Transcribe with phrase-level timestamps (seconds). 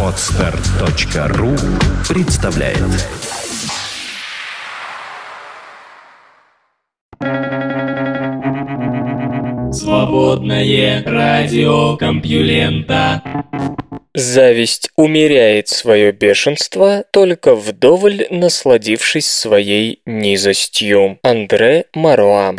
[0.00, 1.50] Отстар.ру
[2.08, 2.78] представляет.
[9.74, 13.22] Свободное радио Компьюлента.
[14.14, 21.18] Зависть умеряет свое бешенство, только вдоволь насладившись своей низостью.
[21.24, 22.54] Андре Маруа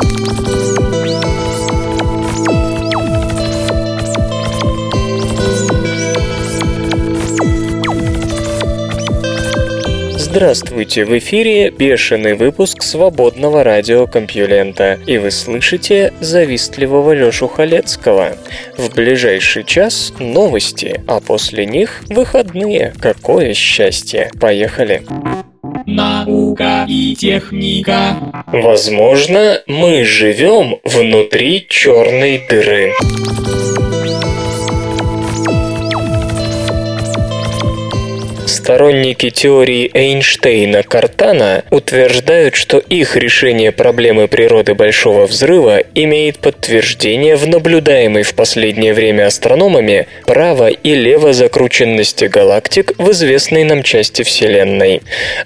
[10.36, 18.36] Здравствуйте, в эфире бешеный выпуск свободного радиокомпьюлента, и вы слышите завистливого Лёшу Халецкого.
[18.76, 22.92] В ближайший час новости, а после них выходные.
[23.00, 24.30] Какое счастье!
[24.38, 25.06] Поехали!
[25.86, 28.44] Наука и техника.
[28.48, 32.92] Возможно, мы живем внутри черной дыры.
[38.66, 48.24] Сторонники теории Эйнштейна-Картана утверждают, что их решение проблемы природы Большого Взрыва имеет подтверждение в наблюдаемой
[48.24, 55.00] в последнее время астрономами право- и левозакрученности галактик в известной нам части Вселенной.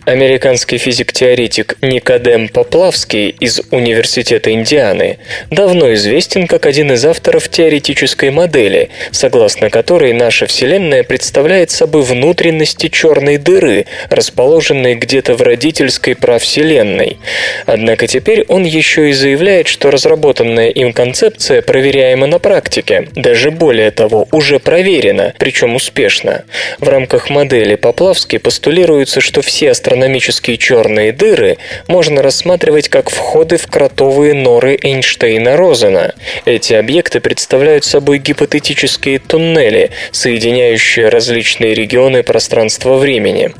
[0.06, 5.18] Американский физик-теоретик Никодем Поплавский из Университета Индианы
[5.50, 12.88] давно известен как один из авторов теоретической модели, согласно которой наша Вселенная представляет собой внутренности
[12.88, 17.18] черной черной дыры, расположенной где-то в родительской праввселенной.
[17.66, 23.08] Однако теперь он еще и заявляет, что разработанная им концепция проверяема на практике.
[23.16, 26.44] Даже более того, уже проверена, причем успешно.
[26.78, 31.58] В рамках модели Поплавски постулируется, что все астрономические черные дыры
[31.88, 36.14] можно рассматривать как входы в кротовые норы Эйнштейна-Розена.
[36.44, 43.52] Эти объекты представляют собой гипотетические туннели, соединяющие различные регионы пространства времени.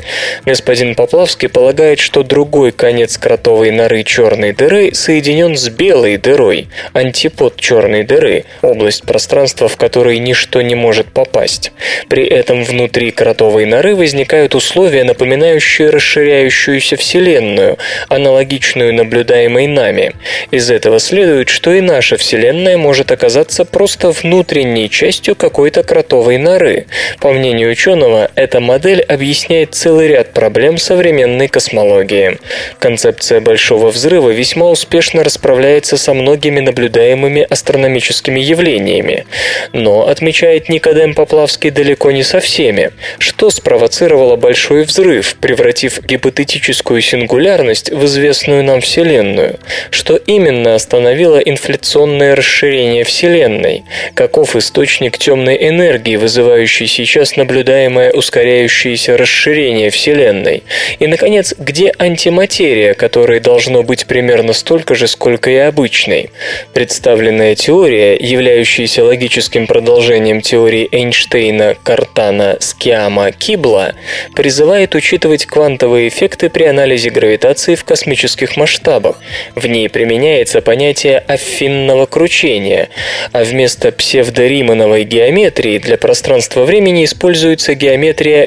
[0.44, 7.56] Господин Поплавский полагает, что другой конец кротовой норы черной дыры соединен с белой дырой, антипод
[7.56, 11.72] черной дыры, область пространства, в которой ничто не может попасть.
[12.09, 17.78] При этом внутри кротовой норы возникают условия, напоминающие расширяющуюся Вселенную,
[18.09, 20.12] аналогичную наблюдаемой нами.
[20.50, 26.87] Из этого следует, что и наша Вселенная может оказаться просто внутренней частью какой-то кротовой норы.
[27.20, 32.38] По мнению ученого, эта модель объясняет объясняет целый ряд проблем современной космологии.
[32.80, 39.26] Концепция Большого Взрыва весьма успешно расправляется со многими наблюдаемыми астрономическими явлениями.
[39.72, 42.90] Но, отмечает Никодем Поплавский, далеко не со всеми.
[43.19, 49.60] Что спровоцировало Большой Взрыв, превратив гипотетическую сингулярность в известную нам Вселенную?
[49.90, 53.84] Что именно остановило инфляционное расширение Вселенной?
[54.14, 60.62] Каков источник темной энергии, вызывающий сейчас наблюдаемое ускоряющееся расширение Вселенной?
[60.98, 66.31] И, наконец, где антиматерия, которой должно быть примерно столько же, сколько и обычной?
[66.75, 73.94] Представленная теория, являющаяся логическим продолжением теории Эйнштейна, Картана, Скиама, Кибла,
[74.34, 79.20] призывает учитывать квантовые эффекты при анализе гравитации в космических масштабах.
[79.54, 82.88] В ней применяется понятие афинного кручения,
[83.32, 88.44] а вместо псевдоримановой геометрии для пространства-времени используется геометрия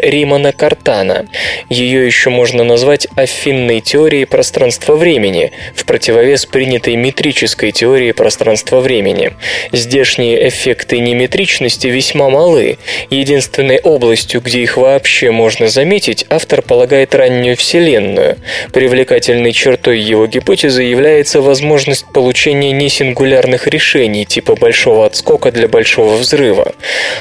[0.64, 1.28] Римана-Картана.
[1.70, 9.34] Ее еще можно назвать афинной теорией пространства-времени, в противовес принятой метрической теории пространства-времени.
[9.72, 12.78] Здешние эффекты неметричности весьма малы.
[13.10, 18.38] Единственной областью, где их вообще можно заметить, автор полагает раннюю Вселенную.
[18.72, 26.74] Привлекательной чертой его гипотезы является возможность получения несингулярных решений типа большого отскока для большого взрыва.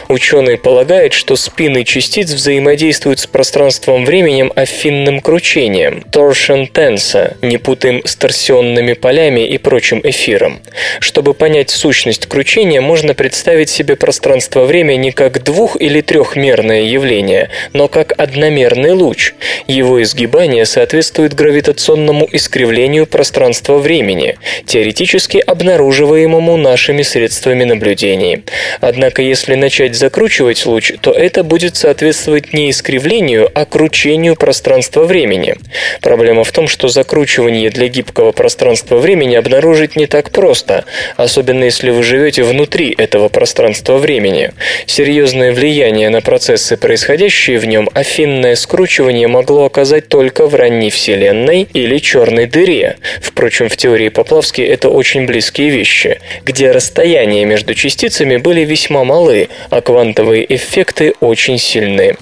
[0.08, 8.16] Ученый полагает, что спины частиц взаимодействуют с пространством-временем афинным кручением, torsion tensa, не путаем с
[8.16, 10.60] торсионными полями и прочим эфиром.
[10.98, 17.86] Чтобы понять сущность кручения, можно представить себе пространство-время не как двух- или трехмерное явление, но
[17.86, 19.34] как одномерный луч.
[19.68, 24.36] Его изгибание соответствует гравитационному искривлению пространства-времени,
[24.66, 28.42] теоретически обнаруживаемому нашими средствами наблюдений.
[28.80, 35.56] Однако, если начать закручивать луч, то это будет соответствовать не искривлению, искривлению, а кручению пространства-времени.
[36.00, 40.84] Проблема в том, что закручивание для гибкого пространства-времени обнаружить не так просто,
[41.16, 44.52] особенно если вы живете внутри этого пространства-времени.
[44.86, 51.68] Серьезное влияние на процессы, происходящие в нем, афинное скручивание могло оказать только в ранней Вселенной
[51.74, 52.96] или черной дыре.
[53.20, 59.48] Впрочем, в теории Поплавски это очень близкие вещи, где расстояния между частицами были весьма малы,
[59.70, 62.16] а квантовые эффекты очень сильны.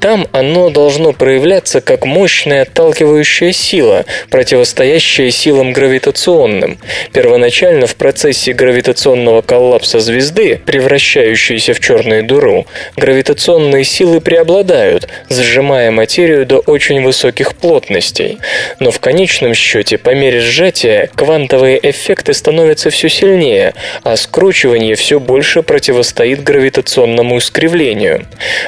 [0.00, 6.78] Там оно должно проявляться как мощная отталкивающая сила, противостоящая силам гравитационным.
[7.12, 16.46] Первоначально в процессе гравитационного коллапса звезды, превращающейся в черную дыру, гравитационные силы преобладают, сжимая материю
[16.46, 18.38] до очень высоких плотностей.
[18.80, 25.20] Но в конечном счете, по мере сжатия, квантовые эффекты становятся все сильнее, а скручивание все
[25.20, 28.26] больше противостоит гравитационному искривлению.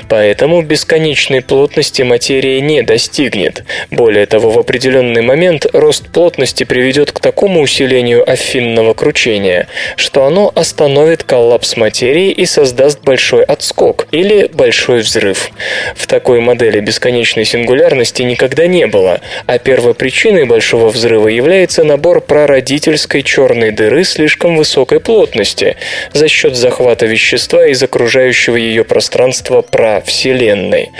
[0.09, 3.65] Поэтому бесконечной плотности материя не достигнет.
[3.91, 9.67] Более того, в определенный момент рост плотности приведет к такому усилению афинного кручения,
[9.97, 15.51] что оно остановит коллапс материи и создаст большой отскок или большой взрыв.
[15.97, 23.23] В такой модели бесконечной сингулярности никогда не было, а первопричиной большого взрыва является набор прародительской
[23.23, 25.77] черной дыры слишком высокой плотности
[26.13, 30.91] за счет захвата вещества из окружающего ее пространства пра-вселенной.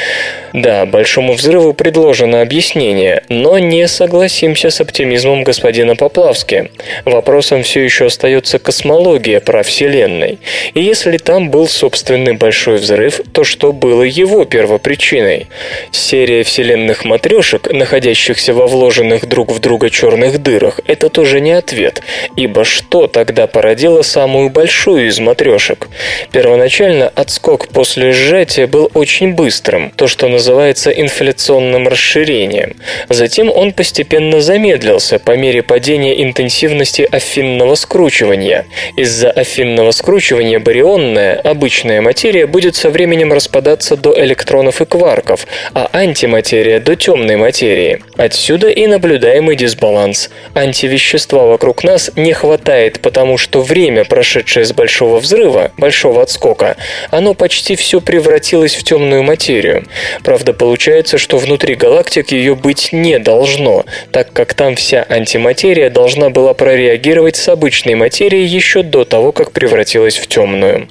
[0.53, 6.71] Да, большому взрыву предложено объяснение, но не согласимся с оптимизмом господина Поплавски.
[7.05, 10.39] Вопросом все еще остается космология про Вселенной.
[10.75, 15.49] И если там был собственный большой взрыв, то что было его первопричиной?
[15.91, 22.03] Серия вселенных матрешек, находящихся во вложенных друг в друга черных дырах, это тоже не ответ,
[22.37, 25.89] ибо что тогда породило самую большую из матрешек?
[26.33, 32.77] Первоначально отскок после сжатия был очень быстрым, то, что называется инфляционным расширением.
[33.09, 38.67] Затем он постепенно замедлился по мере падения интенсивности афинного скручивания.
[38.97, 45.89] Из-за афинного скручивания барионная, обычная материя будет со временем распадаться до электронов и кварков, а
[45.93, 48.03] антиматерия до темной материи.
[48.17, 50.31] Отсюда и наблюдаемый дисбаланс.
[50.55, 56.77] Антивещества вокруг нас не хватает, потому что время, прошедшее с большого взрыва, большого отскока,
[57.11, 59.87] оно почти все превратилось в темную материю.
[60.25, 66.31] Правда, получается, что внутри галактик ее быть не должно, так как там вся антиматерия должна
[66.31, 70.89] была прореагировать с обычной материей еще до того, как превратилась в темную.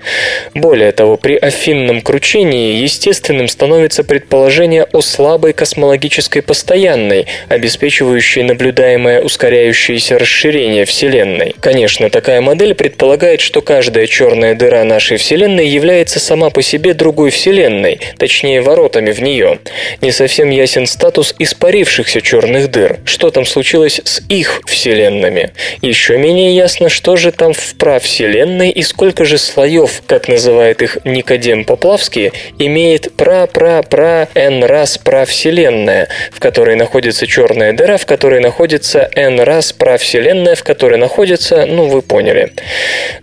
[0.54, 10.18] Более того, при афинном кручении естественным становится предположение о слабой космологической постоянной, обеспечивающей наблюдаемое ускоряющееся
[10.18, 11.56] расширение Вселенной.
[11.60, 17.32] Конечно, такая модель предполагает, что каждая черная дыра нашей Вселенной является сама по себе другой
[17.32, 19.60] Вселенной, точнее воротами в нее.
[20.02, 23.00] Не совсем ясен статус испарившихся черных дыр.
[23.06, 25.52] Что там случилось с их Вселенными?
[25.82, 31.00] Еще менее ясно, что же там в правселенной и сколько же слоев, как называет их
[31.04, 39.10] Никодем Поплавский, имеет пра-пра-пра n раз правселенная, в которой находится черная дыра, в которой находится
[39.16, 42.52] n раз правселенная, в которой находится, ну вы поняли.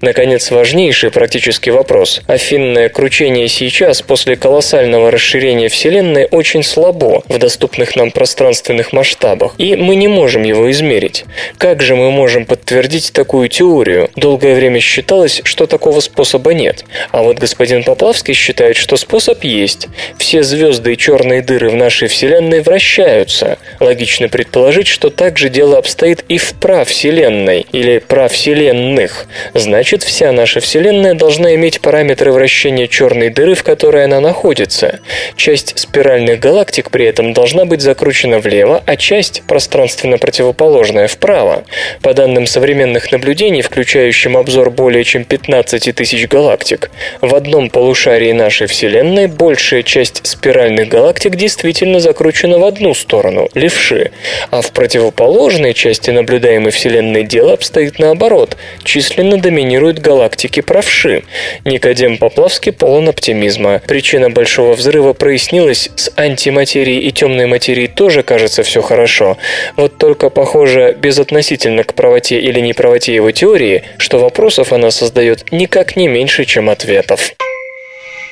[0.01, 2.21] Наконец, важнейший практический вопрос.
[2.27, 5.84] Афинное кручение сейчас, после колоссального расширения Вселенной,
[6.31, 11.25] очень слабо в доступных нам пространственных масштабах, и мы не можем его измерить.
[11.59, 14.11] Как же мы можем подтвердить такую теорию?
[14.17, 16.85] Долгое время считалось, что такого способа нет.
[17.11, 19.89] А вот господин Поплавский считает, что способ есть.
[20.19, 23.59] Все звезды и черные дыры в нашей Вселенной вращаются.
[23.81, 29.27] Логично предположить, что так же дело обстоит и в правселенной или правселенных.
[29.55, 35.01] Значит, вся наша Вселенная должна иметь параметры вращения черной дыры, в которой она находится.
[35.37, 41.65] Часть спиральных галактик при этом должна быть закручена влево, а часть, пространственно противоположная, вправо.
[42.03, 46.91] По данным современных наблюдений, включающим обзор более чем 15 тысяч галактик,
[47.21, 54.11] в одном полушарии нашей Вселенной большая часть спиральных галактик действительно закручена в одну сторону– левши,
[54.51, 61.25] а в противоположной части наблюдаемой Вселенной дело обстоит наоборот– численно доминируют галактики правши.
[61.65, 63.81] Никодем Поплавский полон оптимизма.
[63.87, 65.13] Причина Большого Взрыва
[65.55, 69.37] прояснилась, с антиматерией и темной материей тоже кажется все хорошо.
[69.77, 75.97] Вот только, похоже, безотносительно к правоте или неправоте его теории, что вопросов она создает никак
[75.97, 77.33] не меньше, чем ответов.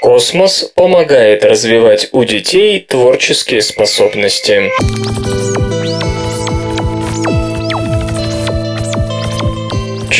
[0.00, 4.70] Космос помогает развивать у детей творческие способности.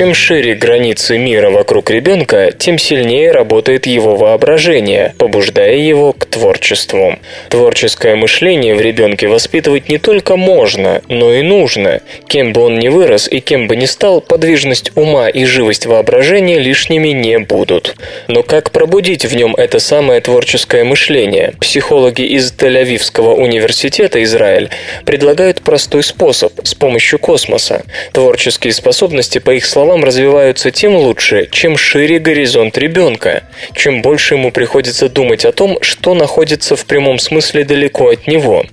[0.02, 7.20] Чем шире границы мира вокруг ребенка, тем сильнее работает его воображение, побуждая его к творчеству.
[7.50, 12.00] Творческое мышление в ребенке воспитывать не только можно, но и нужно.
[12.26, 16.58] Кем бы он ни вырос и кем бы ни стал, подвижность ума и живость воображения
[16.58, 17.94] лишними не будут.
[18.26, 21.54] Но как пробудить в нем это самое творческое мышление?
[21.60, 24.68] Психологи из Тель-Авивского университета Израиль
[25.04, 27.84] предлагают простой способ– с помощью космоса.
[28.12, 33.42] Творческие способности, по их словам, развиваются тем лучше, чем шире горизонт ребенка,
[33.74, 38.64] чем больше ему приходится думать о том, что находится в прямом смысле далеко от него.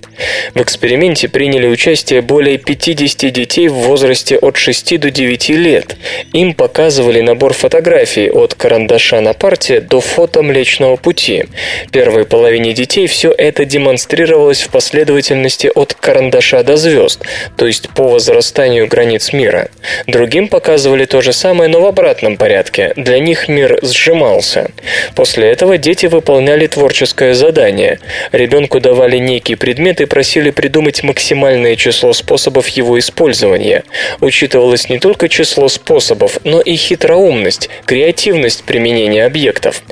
[0.54, 5.96] В эксперименте приняли участие более 50 детей в возрасте от 6 до 9 лет.
[6.32, 11.46] Им показывали набор фотографий от карандаша на парте до фото Млечного Пути.
[11.92, 17.24] Первой половине детей все это демонстрировалось в последовательности от карандаша до звезд,
[17.56, 19.68] то есть по возрастанию границ мира.
[20.06, 22.92] Другим показывали то же самое, но в обратном порядке.
[22.96, 24.70] Для них мир сжимался.
[25.14, 27.98] После этого дети выполняли творческое задание.
[28.32, 33.84] Ребенку давали некий предмет и просили придумать максимальное число способов его использования.
[34.20, 39.82] Учитывалось не только число способов, но и хитроумность, креативность применения объектов.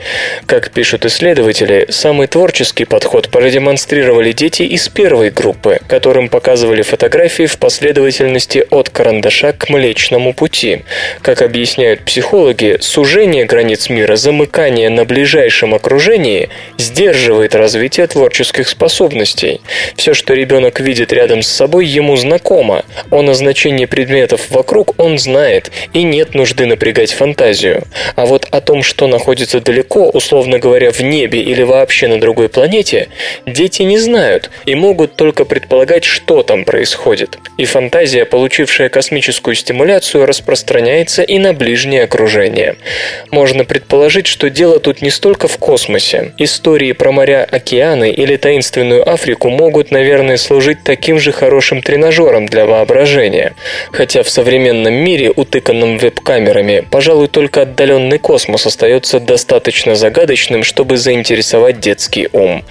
[0.47, 7.59] Как пишут исследователи, самый творческий подход продемонстрировали дети из первой группы, которым показывали фотографии в
[7.59, 10.85] последовательности от карандаша к Млечному пути.
[11.23, 19.61] Как объясняют психологи, сужение границ мира, замыкание на ближайшем окружении сдерживает развитие творческих способностей.
[19.97, 22.85] Все, что ребенок видит рядом с собой, ему знакомо.
[23.11, 27.85] О назначении предметов вокруг он знает, и нет нужды напрягать фантазию.
[28.17, 32.49] А вот о том, что находится далеко, условно говоря, в небе или вообще на другой
[32.49, 33.09] планете,
[33.47, 37.39] дети не знают и могут только предполагать, что там происходит.
[37.57, 40.88] И фантазия, получившая космическую стимуляцию, распространяется
[41.23, 42.77] и на ближнее окружение.
[43.31, 46.33] Можно предположить, что дело тут не столько в космосе.
[46.39, 52.67] Истории про моря, океаны или таинственную Африку могут, наверное, служить таким же хорошим тренажером для
[52.67, 53.55] воображения.
[53.93, 61.81] Хотя в современном мире, утыканном веб-камерами, пожалуй, только отдаленный космос остается достаточно загадочным, чтобы заинтересовать
[61.81, 62.65] детский ум.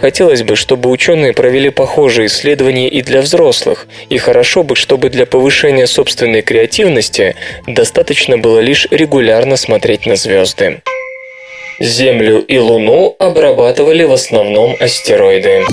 [0.00, 5.26] Хотелось бы, чтобы ученые провели похожие исследования и для взрослых, и хорошо бы, чтобы для
[5.26, 7.36] повышения собственной креативности
[7.66, 10.82] достаточно было лишь регулярно смотреть на звезды.
[11.80, 15.64] Землю и Луну обрабатывали в основном астероиды.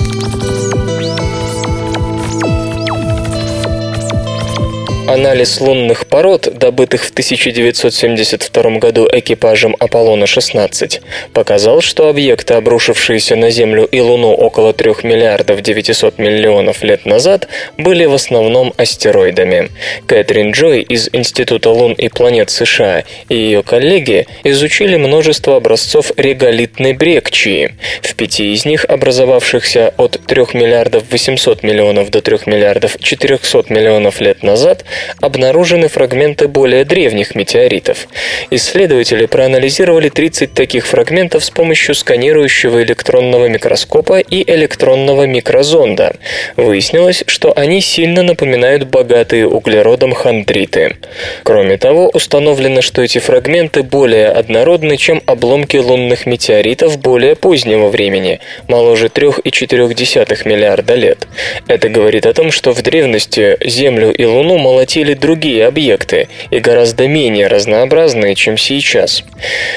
[5.08, 11.00] Анализ лунных пород, добытых в 1972 году экипажем Аполлона-16,
[11.32, 17.48] показал, что объекты, обрушившиеся на Землю и Луну около 3 миллиардов 900 миллионов лет назад,
[17.78, 19.70] были в основном астероидами.
[20.06, 26.92] Кэтрин Джой из Института лун и планет США и ее коллеги изучили множество образцов реголитной
[26.92, 27.74] брекчии.
[28.02, 34.20] В пяти из них, образовавшихся от 3 миллиардов 800 миллионов до 3 миллиардов 400 миллионов
[34.20, 34.84] лет назад,
[35.20, 38.08] обнаружены фрагменты более древних метеоритов.
[38.50, 46.16] Исследователи проанализировали 30 таких фрагментов с помощью сканирующего электронного микроскопа и электронного микрозонда.
[46.56, 50.96] Выяснилось, что они сильно напоминают богатые углеродом хондриты.
[51.42, 58.40] Кроме того, установлено, что эти фрагменты более однородны, чем обломки лунных метеоритов более позднего времени,
[58.66, 61.26] моложе 3,4 миллиарда лет.
[61.66, 66.60] Это говорит о том, что в древности Землю и Луну молотили захватили другие объекты и
[66.60, 69.22] гораздо менее разнообразные, чем сейчас.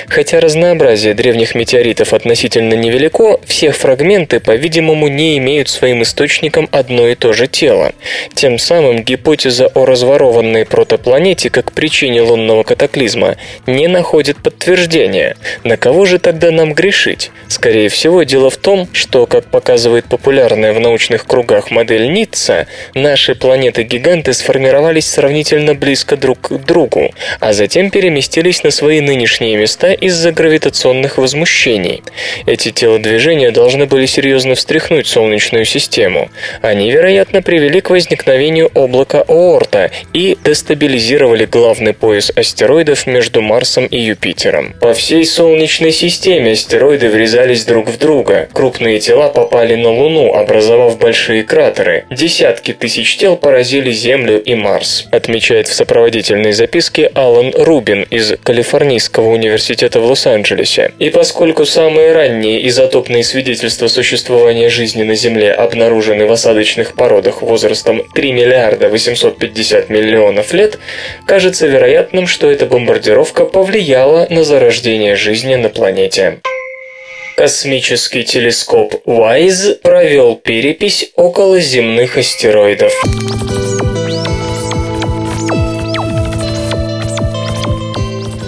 [0.07, 7.15] Хотя разнообразие древних метеоритов относительно невелико, все фрагменты, по-видимому, не имеют своим источником одно и
[7.15, 7.91] то же тело.
[8.33, 13.35] Тем самым гипотеза о разворованной протопланете как причине лунного катаклизма
[13.67, 15.35] не находит подтверждения.
[15.65, 17.31] На кого же тогда нам грешить?
[17.49, 23.35] Скорее всего, дело в том, что, как показывает популярная в научных кругах модель Ницца, наши
[23.35, 29.93] планеты-гиганты сформировались оказались сравнительно близко друг к другу, а затем переместились на свои нынешние места
[29.93, 32.03] из-за гравитационных возмущений.
[32.45, 36.29] Эти телодвижения должны были серьезно встряхнуть Солнечную систему.
[36.61, 43.97] Они, вероятно, привели к возникновению облака Оорта и дестабилизировали главный пояс астероидов между Марсом и
[43.97, 44.73] Юпитером.
[44.79, 48.47] По всей Солнечной системе астероиды врезались друг в друга.
[48.53, 52.05] Крупные тела попали на Луну, образовав большие кратеры.
[52.11, 54.90] Десятки тысяч тел поразили Землю и Марс.
[54.91, 60.91] Час, отмечает в сопроводительной записке Алан Рубин из Калифорнийского университета в Лос-Анджелесе.
[60.99, 68.03] И поскольку самые ранние изотопные свидетельства существования жизни на Земле обнаружены в осадочных породах возрастом
[68.13, 70.77] 3 миллиарда 850 миллионов лет,
[71.25, 76.39] кажется вероятным, что эта бомбардировка повлияла на зарождение жизни на планете.
[77.37, 82.93] Космический телескоп WISE провел перепись околоземных астероидов.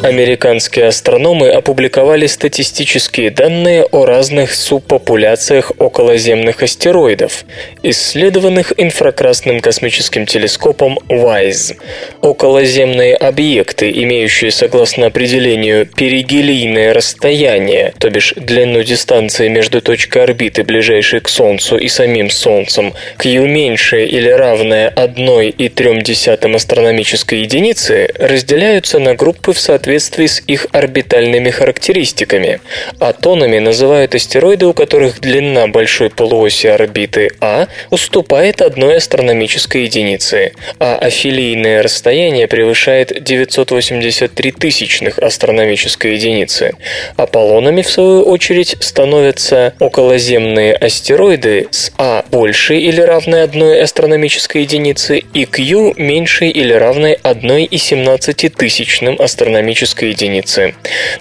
[0.03, 7.45] Американские астрономы опубликовали статистические данные о разных субпопуляциях околоземных астероидов,
[7.83, 11.77] исследованных инфракрасным космическим телескопом WISE.
[12.19, 21.21] Околоземные объекты, имеющие, согласно определению, перигелийное расстояние, то бишь длину дистанции между точкой орбиты, ближайшей
[21.21, 29.53] к Солнцу, и самим Солнцем, Q меньшее или равное 1,3 астрономической единицы, разделяются на группы
[29.53, 32.59] в соответствии соответствии с их орбитальными характеристиками.
[32.99, 40.95] Атонами называют астероиды, у которых длина большой полуоси орбиты А уступает одной астрономической единице, а
[40.95, 46.71] афилийное расстояние превышает 983 тысячных астрономической единицы.
[47.15, 55.21] Аполлонами, в свою очередь, становятся околоземные астероиды с А большей или равной одной астрономической единице
[55.33, 60.75] и Q меньшей или равной 1,17 тысячным астрономической космической единицы,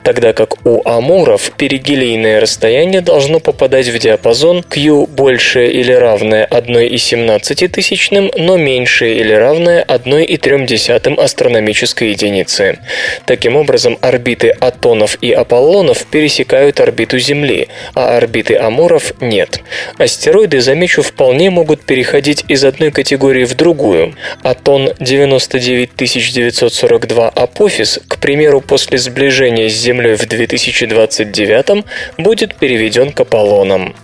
[0.05, 7.69] тогда как у амуров перигелийное расстояние должно попадать в диапазон Q большее или равное 1,17
[7.69, 12.79] тысячным, но меньшее или равное 1,3 астрономической единицы.
[13.27, 19.61] Таким образом, орбиты Атонов и Аполлонов пересекают орбиту Земли, а орбиты Амуров нет.
[19.99, 24.15] Астероиды, замечу, вполне могут переходить из одной категории в другую.
[24.43, 31.85] Атон 99942 Апофис, к примеру, примеру, после сближения с Землей в 2029
[32.19, 33.95] будет переведен к Аполлонам.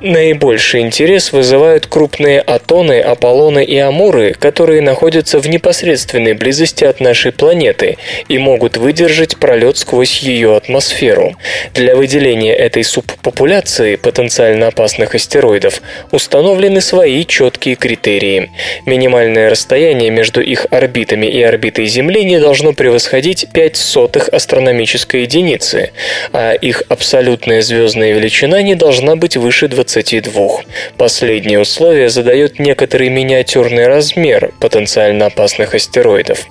[0.00, 7.32] Наибольший интерес вызывают крупные Атоны, Аполлоны и Амуры, которые находятся в непосредственной близости от нашей
[7.32, 7.96] планеты
[8.28, 11.36] и могут выдержать пролет сквозь ее атмосферу.
[11.72, 15.80] Для выделения этой субпопуляции потенциально опасных астероидов
[16.10, 18.50] установлены свои четкие критерии.
[18.86, 25.92] Минимальное расстояние между их орбитами и орбитой Земли не должно превосходить 5 сотых астрономической единицы,
[26.32, 30.62] а их абсолютная звездная величина не должна быть выше 22.
[30.98, 36.46] Последнее условие задает некоторый миниатюрный размер потенциально опасных астероидов.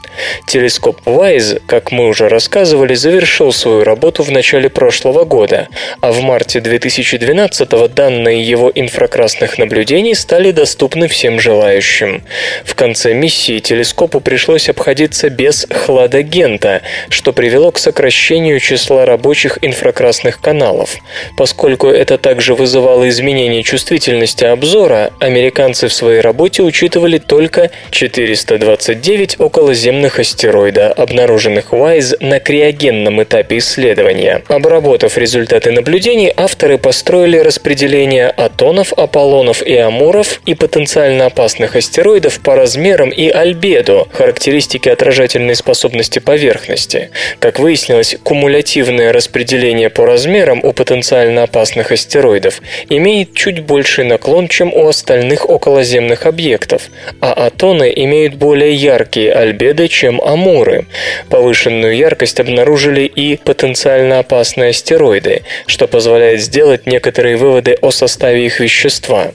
[0.48, 5.68] Телескоп WISE, как мы уже рассказывали, завершил свою работу в начале прошлого года,
[6.00, 12.24] а в марте 2012 данные его инфракрасных наблюдений стали доступны всем желающим.
[12.64, 20.40] В конце миссии телескопу пришлось обходиться без хладагента, что привело к сокращению числа рабочих инфракрасных
[20.40, 20.96] каналов.
[21.36, 30.20] Поскольку это также вызывало изменение чувствительности обзора, американцы в своей работе учитывали только 429 околоземных
[30.20, 34.44] астероида, обнаруженных WISE на криогенном этапе исследования.
[34.48, 42.56] Обработав результаты наблюдений, авторы построили распределение атонов, аполлонов и амуров и потенциально опасных астероидов по
[42.56, 47.10] размерам и альбедо, характеристики отражательной способности поверхности.
[47.40, 54.74] Как выяснилось, кумулятивное распределение по размерам у потенциально опасных астероидов имеет чуть больший наклон, чем
[54.74, 60.86] у остальных околоземных объектов, а атоны имеют более яркие альбеды, чем амуры.
[61.30, 68.60] Повышенную яркость обнаружили и потенциально опасные астероиды, что позволяет сделать некоторые выводы о составе их
[68.60, 69.32] вещества.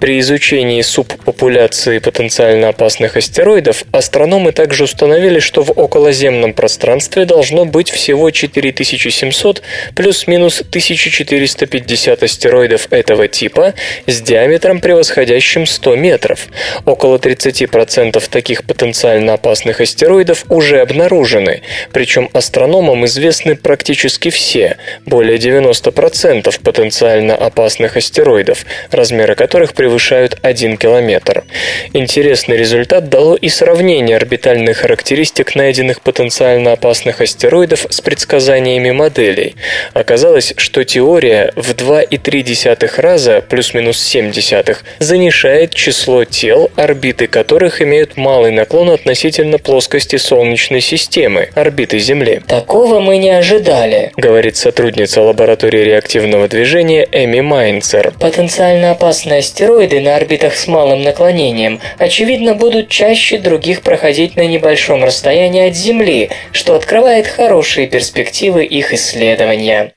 [0.00, 7.90] При изучении субпопуляции потенциально опасных астероидов астрономы также установили, что в околоземном пространстве должно быть
[7.90, 9.62] всего 4700
[9.94, 13.74] плюс-минус 1450 астероидов этого типа
[14.06, 16.46] с диаметром превосходящим 100 метров.
[16.84, 26.60] Около 30% таких потенциально опасных астероидов уже обнаружены, причем астрономам известны практически все, более 90%
[26.62, 31.44] потенциально опасных астероидов, размеры которых превышают 1 километр.
[31.92, 39.56] Интересный результат дало и сравнение орбитальных характеристик найденных потенциально опасных астероидов с предсказаниями моделей.
[39.94, 47.82] Оказалось, что теория в 2,3 десятых раза, плюс-минус 7 десятых, занижает число тел, орбиты которых
[47.82, 52.40] имеют малый наклон относительно плоскости Солнечной системы, орбиты Земли.
[52.46, 58.12] Такого мы не ожидали, говорит сотрудница лаборатории реактивного движения Эми Майнцер.
[58.20, 65.02] Потенциально опасные астероиды на орбитах с малым наклонением, очевидно, будут чаще других проходить на небольшом
[65.02, 69.92] расстоянии от Земли, что открывает хорошие перспективы их исследования.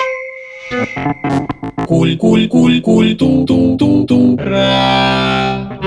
[1.86, 4.38] Куль-куль-куль-куль-ту-ту-ту-ту.
[4.38, 5.78] Ра.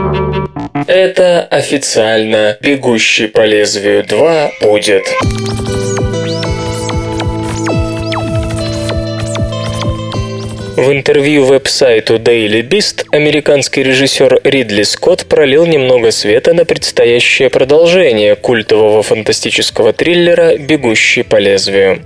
[0.86, 5.04] Это официально «Бегущий по лезвию 2» будет.
[10.76, 18.34] В интервью веб-сайту Daily Beast американский режиссер Ридли Скотт пролил немного света на предстоящее продолжение
[18.34, 22.02] культового фантастического триллера «Бегущий по лезвию».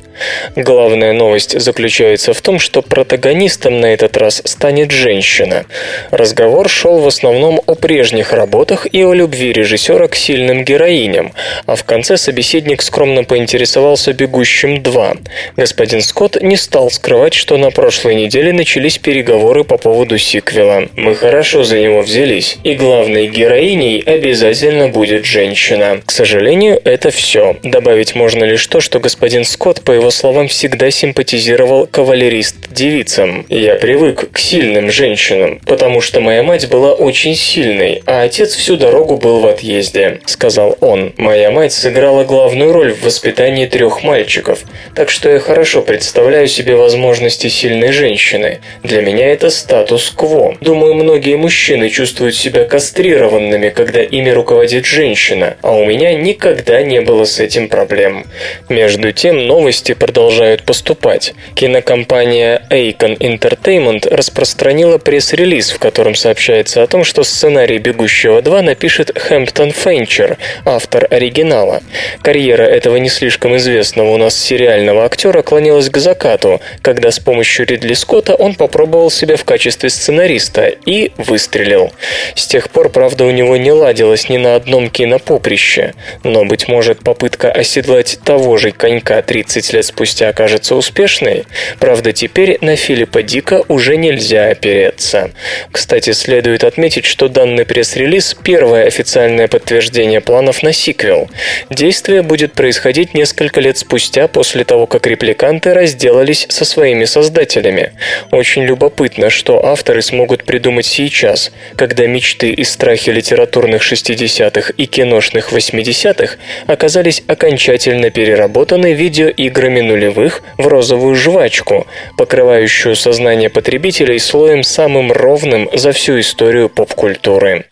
[0.56, 5.64] Главная новость заключается в том, что протагонистом на этот раз станет женщина.
[6.10, 11.32] Разговор шел в основном о прежних работах и о любви режиссера к сильным героиням,
[11.66, 15.18] а в конце собеседник скромно поинтересовался «Бегущим 2».
[15.56, 20.88] Господин Скотт не стал скрывать, что на прошлой неделе начались переговоры по поводу сиквела.
[20.96, 26.00] «Мы хорошо за него взялись, и главной героиней обязательно будет женщина».
[26.04, 27.56] К сожалению, это все.
[27.62, 33.46] Добавить можно лишь то, что господин Скотт, по его словам, всегда симпатизировал кавалерист-девицам.
[33.48, 38.76] «Я привык к сильным женщинам, потому что моя мать была очень сильной, а отец всю
[38.76, 41.12] дорогу был в отъезде»,— сказал он.
[41.16, 44.60] «Моя мать сыграла главную роль в воспитании трех мальчиков,
[44.94, 48.60] так что я хорошо представляю себе возможности сильной женщины.
[48.82, 50.56] Для меня это статус-кво.
[50.60, 57.00] Думаю, многие мужчины чувствуют себя кастрированными, когда ими руководит женщина, а у меня никогда не
[57.00, 58.26] было с этим проблем.
[58.68, 61.34] Между тем, новости продолжают поступать.
[61.54, 69.18] Кинокомпания Acon Entertainment распространила пресс-релиз, в котором сообщается о том, что сценарий «Бегущего 2» напишет
[69.18, 71.82] Хэмптон Фейнчер, автор оригинала.
[72.22, 77.66] Карьера этого не слишком известного у нас сериального актера клонилась к закату, когда с помощью
[77.66, 81.92] Ридли Скотта он попробовал себя в качестве сценариста и выстрелил.
[82.34, 87.00] С тех пор, правда, у него не ладилось ни на одном кинопоприще, но, быть может,
[87.00, 91.44] попытка оседлать того же конька 30 лет спустя окажется успешной.
[91.78, 95.30] Правда, теперь на Филиппа Дика уже нельзя опереться.
[95.72, 101.28] Кстати, следует отметить, что данный пресс-релиз– первое официальное подтверждение планов на сиквел.
[101.70, 107.92] Действие будет происходить несколько лет спустя после того, как репликанты разделались со своими создателями.
[108.30, 115.52] Очень любопытно, что авторы смогут придумать сейчас, когда мечты и страхи литературных 60-х и киношных
[115.52, 121.86] 80-х оказались окончательно переработаны видеоиграми нулевых в розовую жвачку,
[122.16, 127.64] покрывающую сознание потребителей слоем самым ровным за всю историю поп-культуры.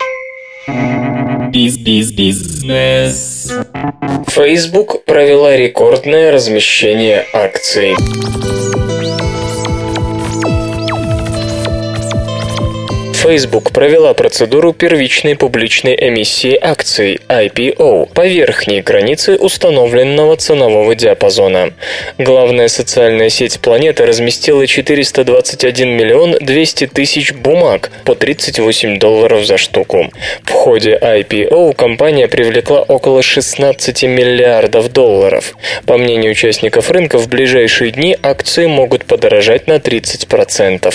[1.53, 3.53] Биз-биз-бизнес.
[4.29, 7.95] Facebook провела рекордное размещение акций.
[13.27, 21.73] Facebook провела процедуру первичной публичной эмиссии акций IPO по верхней границе установленного ценового диапазона.
[22.19, 30.09] Главная социальная сеть планеты разместила 421 миллион 200 тысяч бумаг по 38 долларов за штуку.
[30.45, 35.57] В ходе IPO компания привлекла около 16 миллиардов долларов.
[35.85, 40.95] По мнению участников рынка, в ближайшие дни акции могут подорожать на 30%.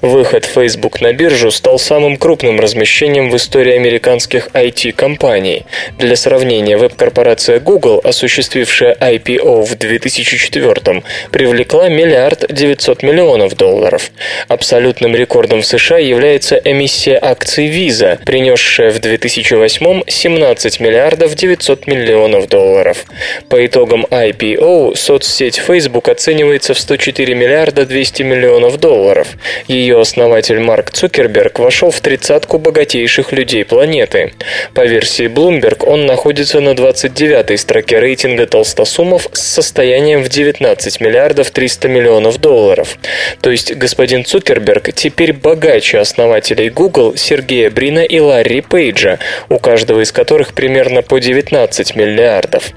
[0.00, 5.66] Выход Facebook на биржу стал самым крупным размещением в истории американских IT-компаний.
[5.98, 11.02] Для сравнения, веб-корпорация Google, осуществившая IPO в 2004
[11.32, 14.12] привлекла миллиард 900 миллионов долларов.
[14.46, 22.48] Абсолютным рекордом в США является эмиссия акций Visa, принесшая в 2008 17 миллиардов 900 миллионов
[22.48, 23.04] долларов.
[23.48, 29.28] По итогам IPO соцсеть Facebook оценивается в 104 миллиарда 200 миллионов долларов.
[29.66, 34.32] Ее основатель Марк Цукерберг вошел в тридцатку богатейших людей планеты.
[34.74, 41.50] По версии Bloomberg, он находится на 29-й строке рейтинга толстосумов с состоянием в 19 миллиардов
[41.50, 42.98] 300 миллионов долларов.
[43.40, 50.00] То есть господин Цукерберг теперь богаче основателей Google Сергея Брина и Ларри Пейджа, у каждого
[50.00, 52.72] из которых примерно по 19 миллиардов.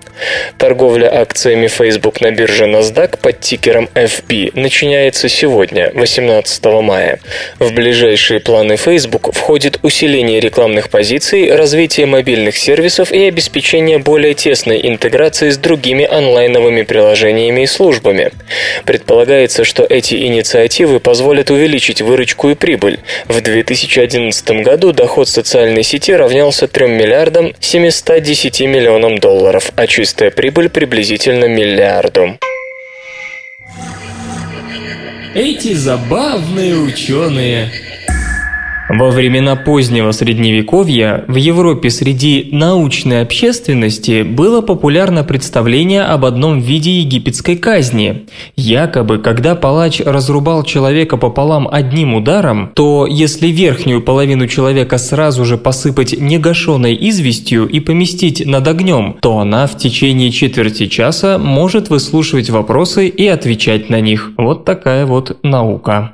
[0.58, 7.20] Торговля акциями Facebook на бирже NASDAQ под тикером FB начинается сегодня, 18 мая.
[7.60, 14.36] В ближайшие планы планы Facebook входит усиление рекламных позиций, развитие мобильных сервисов и обеспечение более
[14.36, 18.32] тесной интеграции с другими онлайновыми приложениями и службами.
[18.86, 23.00] Предполагается, что эти инициативы позволят увеличить выручку и прибыль.
[23.28, 30.70] В 2011 году доход социальной сети равнялся 3 миллиардам 710 миллионам долларов, а чистая прибыль
[30.70, 32.38] приблизительно миллиарду.
[35.34, 37.89] Эти забавные ученые.
[38.90, 47.00] Во времена позднего средневековья в Европе среди научной общественности было популярно представление об одном виде
[47.00, 48.26] египетской казни.
[48.56, 55.60] Якобы, когда палач разрубал человека пополам одним ударом, то если верхнюю половину человека сразу же
[55.60, 62.50] посыпать негашенной известью и поместить над огнем, то она в течение четверти часа может выслушивать
[62.50, 64.32] вопросы и отвечать на них.
[64.36, 66.12] Вот такая вот наука.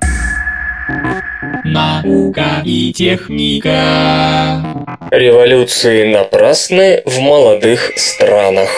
[1.67, 4.61] Наука и техника.
[5.09, 8.69] Революции напрасны в молодых странах.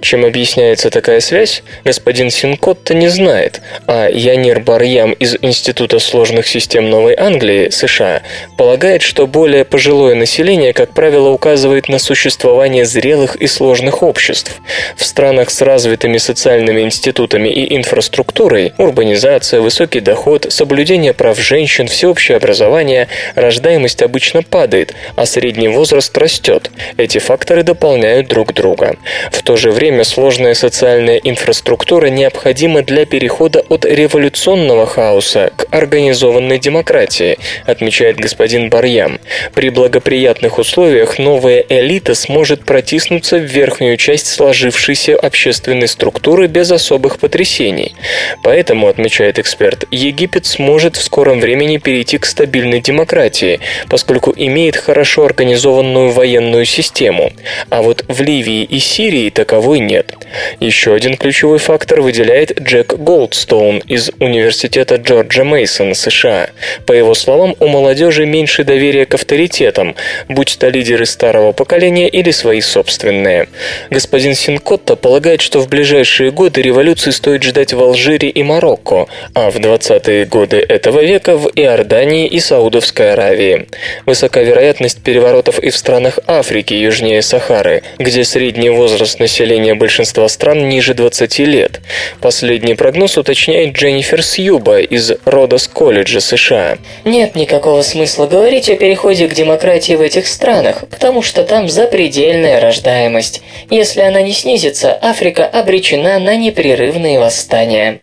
[0.00, 6.90] Чем объясняется такая связь, господин Синкотта не знает, а Янир Барьям из Института сложных систем
[6.90, 8.22] Новой Англии, США,
[8.56, 14.60] полагает, что более пожилое население, как правило, указывает на существование зрелых и сложных обществ.
[14.96, 22.36] В странах с развитыми социальными институтами и инфраструктурой, урбанизация, высокий доход, соблюдение прав женщин, всеобщее
[22.36, 26.70] образование, рождаемость обычно падает, а средний возраст растет.
[26.96, 28.96] Эти факторы дополняют друг друга.
[29.30, 36.58] В то же время сложная социальная инфраструктура необходима для перехода от революционного хаоса к организованной
[36.58, 39.18] демократии, отмечает господин Барьям.
[39.54, 47.18] При благоприятных условиях новая элита сможет протиснуться в верхнюю часть сложившейся общественной структуры без особых
[47.18, 47.94] потрясений.
[48.42, 55.24] Поэтому, отмечает эксперт, Египет сможет в скором времени перейти к стабильной демократии, поскольку имеет хорошо
[55.24, 57.32] организованную военную систему.
[57.70, 60.14] А вот в и Сирии таковой нет.
[60.60, 66.50] Еще один ключевой фактор выделяет Джек Голдстоун из Университета Джорджа Мейсон, США.
[66.86, 69.94] По его словам, у молодежи меньше доверия к авторитетам,
[70.28, 73.48] будь то лидеры старого поколения или свои собственные.
[73.90, 79.50] Господин Синкотта полагает, что в ближайшие годы революции стоит ждать в Алжире и Марокко, а
[79.50, 83.66] в 20-е годы этого века в Иордании и Саудовской Аравии.
[84.04, 90.68] Высока вероятность переворотов и в странах Африки южнее Сахары, где средний возраст населения большинства стран
[90.68, 91.80] ниже 20 лет.
[92.20, 96.76] Последний прогноз уточняет Дженнифер Сьюба из Родос колледжа США.
[97.04, 102.60] Нет никакого смысла говорить о переходе к демократии в этих странах, потому что там запредельная
[102.60, 103.42] рождаемость.
[103.70, 108.00] Если она не снизится, Африка обречена на непрерывные восстания.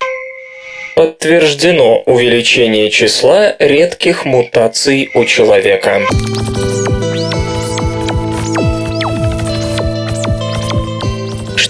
[0.96, 6.02] Подтверждено увеличение числа редких мутаций у человека.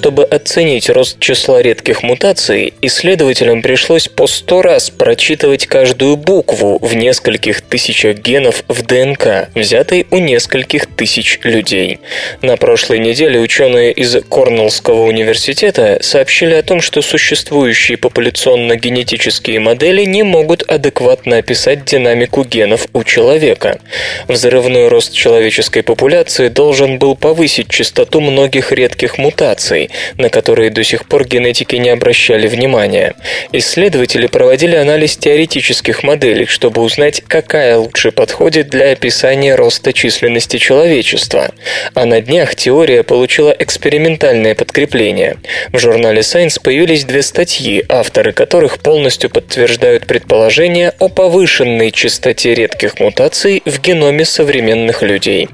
[0.04, 6.94] Чтобы оценить рост числа редких мутаций, исследователям пришлось по сто раз прочитывать каждую букву в
[6.94, 12.00] нескольких тысячах генов в ДНК, взятой у нескольких тысяч людей.
[12.42, 20.24] На прошлой неделе ученые из Корнеллского университета сообщили о том, что существующие популяционно-генетические модели не
[20.24, 23.80] могут адекватно описать динамику генов у человека.
[24.28, 31.08] Взрывной рост человеческой популяции должен был повысить частоту многих редких мутаций, на которые до сих
[31.08, 33.16] пор генетики не обращали внимания.
[33.52, 41.52] Исследователи проводили анализ теоретических моделей, чтобы узнать, какая лучше подходит для описания роста численности человечества.
[41.94, 45.38] А на днях теория получила экспериментальное подкрепление.
[45.72, 53.00] В журнале Science появились две статьи, авторы которых полностью подтверждают предположение о повышенной частоте редких
[53.00, 55.50] мутаций в геноме современных людей.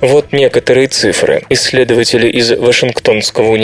[0.00, 1.42] Вот некоторые цифры.
[1.48, 3.61] Исследователи из Вашингтонского университета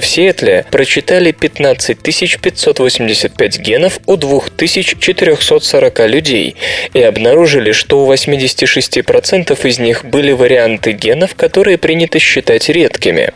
[0.00, 6.56] в Сиэтле прочитали 15 585 генов у 2440 людей
[6.94, 13.32] и обнаружили, что у 86% из них были варианты генов, которые принято считать редкими.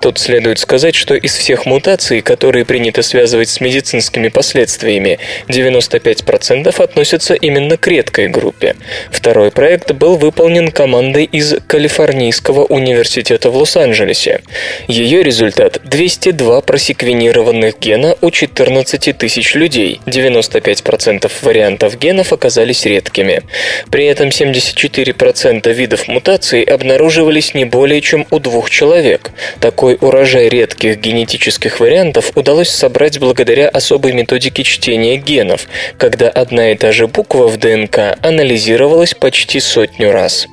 [0.00, 7.34] Тут следует сказать, что из всех мутаций, которые принято связывать с медицинскими последствиями, 95% относятся
[7.34, 8.76] именно к редкой группе.
[9.10, 14.40] Второй проект был выполнен командой из Калифорнийского университета в Лос-Анджелесе.
[14.88, 20.00] Ее результат– 202 просеквенированных гена у 14 тысяч людей.
[20.06, 23.42] 95% вариантов генов оказались редкими.
[23.90, 29.30] При этом 74% видов мутаций обнаруживались не более чем у двух человек.
[29.60, 35.66] Такой урожай редких генетических вариантов удалось собрать благодаря особой методике чтения генов,
[35.98, 40.46] когда одна и та же буква в ДНК анализировалась почти сотню раз.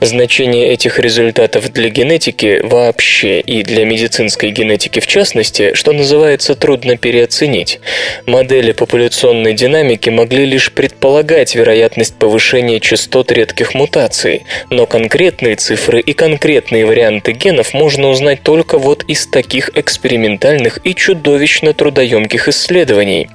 [0.00, 6.96] Значение этих результатов для генетики вообще и для медицинской генетики в частности, что называется, трудно
[6.96, 7.80] переоценить.
[8.26, 16.12] Модели популяционной динамики могли лишь предполагать вероятность повышения частот редких мутаций, но конкретные цифры и
[16.12, 23.28] конкретные варианты генов можно узнать только вот из таких экспериментальных и чудовищно трудоемких исследований.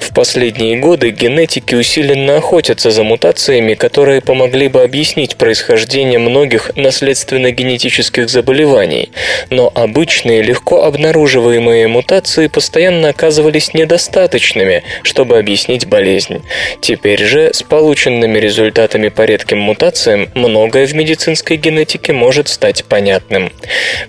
[0.00, 8.30] В последние годы генетики усиленно охотятся за мутациями, которые помогли бы объяснить происхождение многих наследственно-генетических
[8.30, 9.10] заболеваний,
[9.50, 16.40] но обычные легко обнаруживаемые мутации постоянно оказывались недостаточными, чтобы объяснить болезнь.
[16.80, 23.52] Теперь же с полученными результатами по редким мутациям многое в медицинской генетике может стать понятным.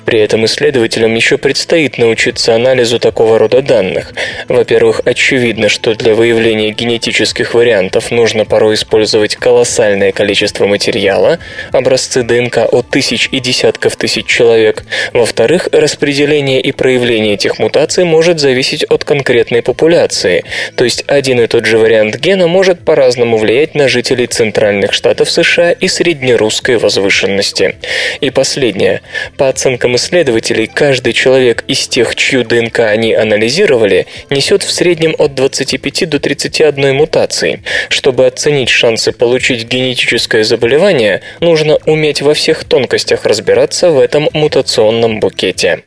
[0.05, 4.13] При этом исследователям еще предстоит научиться анализу такого рода данных.
[4.47, 11.39] Во-первых, очевидно, что для выявления генетических вариантов нужно порой использовать колоссальное количество материала,
[11.71, 14.83] образцы ДНК от тысяч и десятков тысяч человек.
[15.13, 20.43] Во-вторых, распределение и проявление этих мутаций может зависеть от конкретной популяции,
[20.75, 25.29] то есть один и тот же вариант гена может по-разному влиять на жителей центральных штатов
[25.29, 27.75] США и среднерусской возвышенности.
[28.21, 29.01] И последнее.
[29.37, 35.15] По оценкам исследователей, исследователей каждый человек из тех, чью ДНК они анализировали, несет в среднем
[35.17, 37.61] от 25 до 31 мутаций.
[37.89, 45.19] Чтобы оценить шансы получить генетическое заболевание, нужно уметь во всех тонкостях разбираться в этом мутационном
[45.19, 45.83] букете.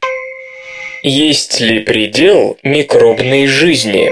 [1.02, 4.10] Есть ли предел микробной жизни?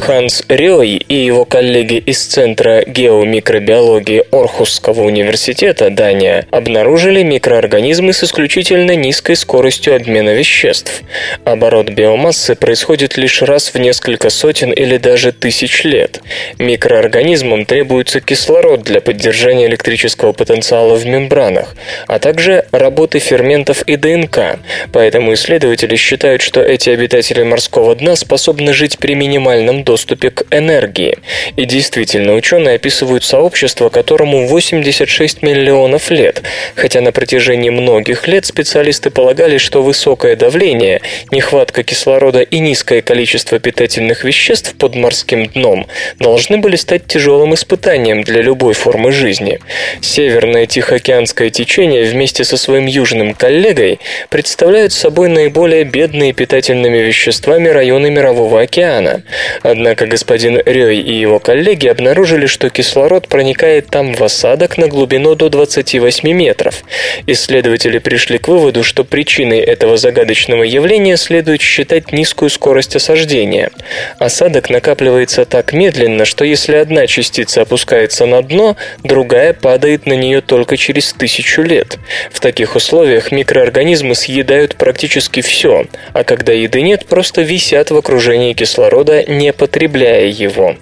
[0.00, 8.96] Ханс Рёй и его коллеги из Центра геомикробиологии Орхусского университета, Дания, обнаружили микроорганизмы с исключительно
[8.96, 11.02] низкой скоростью обмена веществ.
[11.44, 16.20] Оборот биомассы происходит лишь раз в несколько сотен или даже тысяч лет.
[16.58, 21.76] Микроорганизмам требуется кислород для поддержания электрического потенциала в мембранах,
[22.08, 24.58] а также работы ферментов и ДНК.
[24.92, 30.44] Поэтому исследователи считают, что эти обитатели морского дна способны жить при минимальном доступе доступе к
[30.50, 31.18] энергии.
[31.56, 36.42] И действительно, ученые описывают сообщество, которому 86 миллионов лет,
[36.74, 43.58] хотя на протяжении многих лет специалисты полагали, что высокое давление, нехватка кислорода и низкое количество
[43.58, 45.86] питательных веществ под морским дном
[46.18, 49.58] должны были стать тяжелым испытанием для любой формы жизни.
[50.00, 58.10] Северное Тихоокеанское течение вместе со своим южным коллегой представляют собой наиболее бедные питательными веществами районы
[58.10, 59.22] Мирового океана.
[60.06, 65.48] Господин Рёй и его коллеги обнаружили, что кислород проникает там в осадок на глубину до
[65.48, 66.84] 28 метров.
[67.26, 73.70] Исследователи пришли к выводу, что причиной этого загадочного явления следует считать низкую скорость осаждения.
[74.18, 80.40] Осадок накапливается так медленно, что если одна частица опускается на дно, другая падает на нее
[80.40, 81.98] только через тысячу лет.
[82.30, 88.52] В таких условиях микроорганизмы съедают практически все, а когда еды нет, просто висят в окружении
[88.52, 90.74] кислорода, не потребляя его.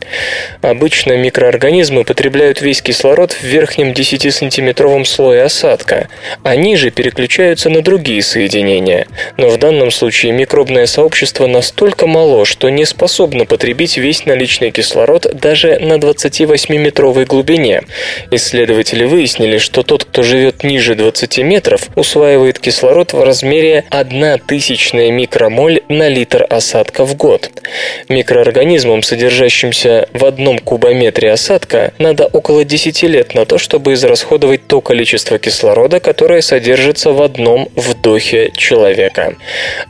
[0.62, 6.08] Обычно микроорганизмы потребляют весь кислород в верхнем 10-сантиметровом слое осадка,
[6.42, 9.06] а ниже переключаются на другие соединения.
[9.36, 15.26] Но в данном случае микробное сообщество настолько мало, что не способно потребить весь наличный кислород
[15.34, 17.82] даже на 28-метровой глубине.
[18.30, 25.10] Исследователи выяснили, что тот, кто живет ниже 20 метров, усваивает кислород в размере 1 тысячная
[25.10, 27.50] микромоль на литр осадка в год.
[28.78, 34.80] Микроорганизмам, содержащимся в одном кубометре осадка, надо около 10 лет на то, чтобы израсходовать то
[34.80, 39.34] количество кислорода, которое содержится в одном вдохе человека.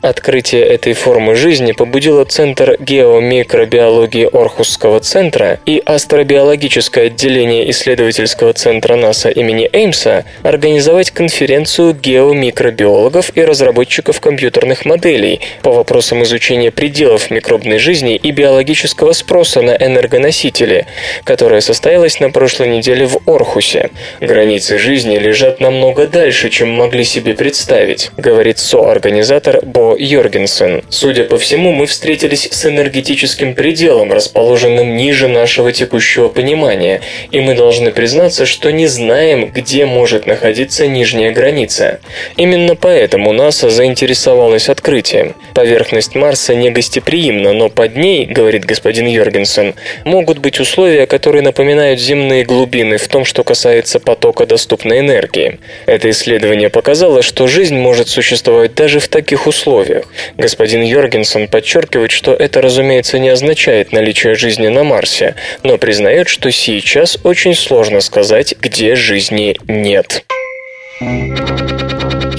[0.01, 9.29] Открытие этой формы жизни побудило Центр геомикробиологии Орхусского центра и астробиологическое отделение исследовательского центра НАСА
[9.29, 18.15] имени Эймса организовать конференцию геомикробиологов и разработчиков компьютерных моделей по вопросам изучения пределов микробной жизни
[18.15, 20.87] и биологического спроса на энергоносители,
[21.23, 23.89] которая состоялась на прошлой неделе в Орхусе.
[24.19, 30.83] Границы жизни лежат намного дальше, чем могли себе представить, говорит соорганизатор Бо Йоргенсен.
[30.89, 37.01] Судя по всему, мы встретились с энергетическим пределом, расположенным ниже нашего текущего понимания,
[37.31, 41.99] и мы должны признаться, что не знаем, где может находиться нижняя граница.
[42.37, 45.35] Именно поэтому НАСА заинтересовалась открытием.
[45.53, 49.73] Поверхность Марса не гостеприимна, но под ней, говорит господин Йоргенсен,
[50.05, 55.59] могут быть условия, которые напоминают земные глубины в том, что касается потока доступной энергии.
[55.87, 60.05] Это исследование показало, что жизнь может существовать даже в таких условиях.
[60.37, 66.51] Господин Йоргенсен подчеркивает, что это, разумеется, не означает наличие жизни на Марсе, но признает, что
[66.51, 70.23] сейчас очень сложно сказать, где жизни нет.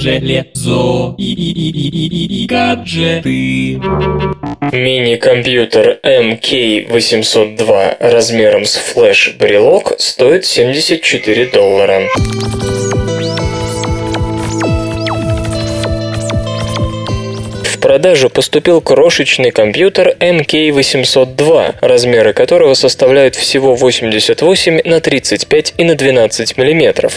[0.01, 3.79] Железо и, и, и, и, и, и гаджеты.
[4.71, 12.01] Мини-компьютер MK802 размером с флеш-брелок стоит 74 доллара.
[17.81, 26.57] Продажу поступил крошечный компьютер MK802, размеры которого составляют всего 88 на 35 и на 12
[26.57, 27.09] мм.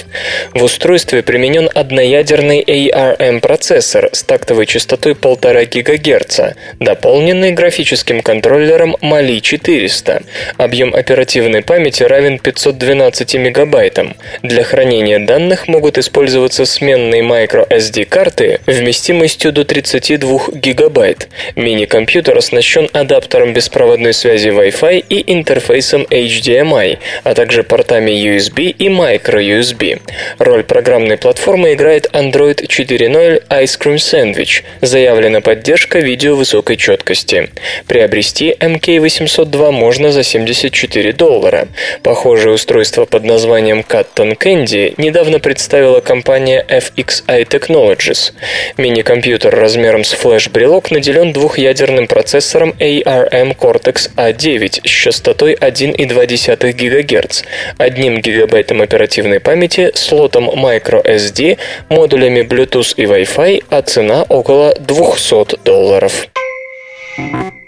[0.55, 6.41] В устройстве применен одноядерный ARM-процессор с тактовой частотой 1,5 ГГц,
[6.81, 10.23] дополненный графическим контроллером Mali 400.
[10.57, 14.17] Объем оперативной памяти равен 512 мегабайтам.
[14.43, 21.29] Для хранения данных могут использоваться сменные microSD карты вместимостью до 32 гигабайт.
[21.57, 30.01] Мини-компьютер оснащен адаптером беспроводной связи Wi-Fi и интерфейсом HDMI, а также портами USB и microUSB.
[30.39, 34.63] Роль программной платформы играет Android 4.0 Ice Cream Sandwich.
[34.81, 37.51] Заявлена поддержка видео высокой четкости.
[37.87, 41.69] Приобрести MK802 можно за 74 доллара.
[42.03, 48.33] Похожее устройство под названием Cotton Candy недавно представила компания FXI Technologies.
[48.77, 57.43] Мини-компьютер размером с флеш Флеш-брелок наделен двухъядерным процессором ARM Cortex-A9 с частотой 1,2 ГГц,
[57.79, 61.57] 1 ГБ оперативной памяти, слотом microSD,
[61.89, 66.29] модулями Bluetooth и Wi-Fi, а цена около 200 долларов.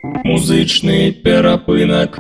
[0.03, 2.19] Музычный перапынок.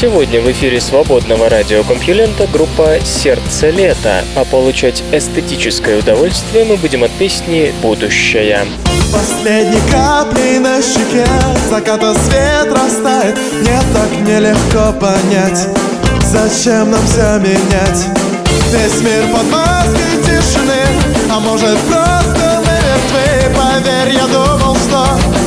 [0.00, 7.10] Сегодня в эфире свободного радиокомпьюлента группа «Сердце лета», а получать эстетическое удовольствие мы будем от
[7.10, 8.64] песни «Будущее».
[9.12, 11.26] Последней каплей на щеке
[11.68, 13.36] Заката свет растает.
[13.60, 15.68] Мне так нелегко понять
[16.24, 18.06] Зачем нам все менять.
[18.72, 20.80] Весь мир под маской тишины
[21.30, 25.39] А может просто мы Поверь, я думал, что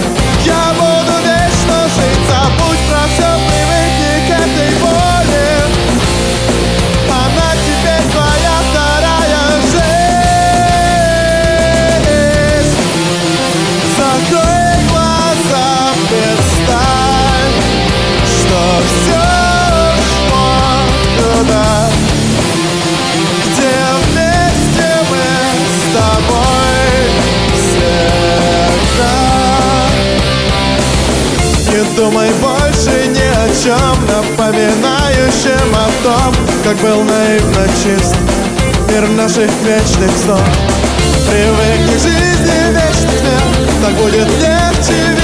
[32.04, 36.34] думай больше ни о чем Напоминающем о том
[36.64, 38.16] Как был наивно чист
[38.90, 40.42] Мир наших вечных снов.
[41.30, 45.23] Привыкни к жизни вечных лет Так будет легче,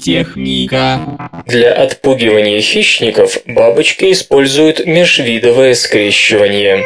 [0.00, 1.00] техника.
[1.46, 6.84] Для отпугивания хищников бабочки используют межвидовое скрещивание.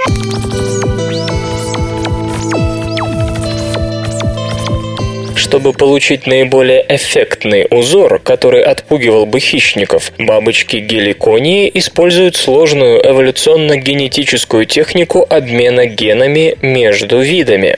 [5.55, 15.25] Чтобы получить наиболее эффектный узор, который отпугивал бы хищников, бабочки геликонии используют сложную эволюционно-генетическую технику
[15.31, 17.77] обмена генами между видами.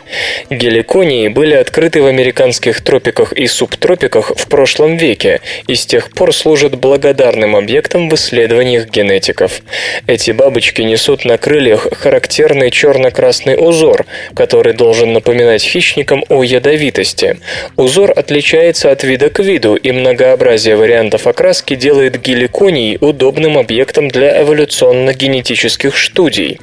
[0.48, 6.34] Геликонии были открыты в американских тропиках и субтропиках в прошлом веке и с тех пор
[6.34, 9.60] служат благодарным объектом в исследованиях генетиков.
[10.06, 17.36] Эти бабочки несут на крыльях характерный черно-красный узор, который должен напоминать хищникам о ядовитости.
[17.76, 24.40] Узор отличается от вида к виду, и многообразие вариантов окраски делает геликоний удобным объектом для
[24.42, 26.60] эволюционно-генетических студий.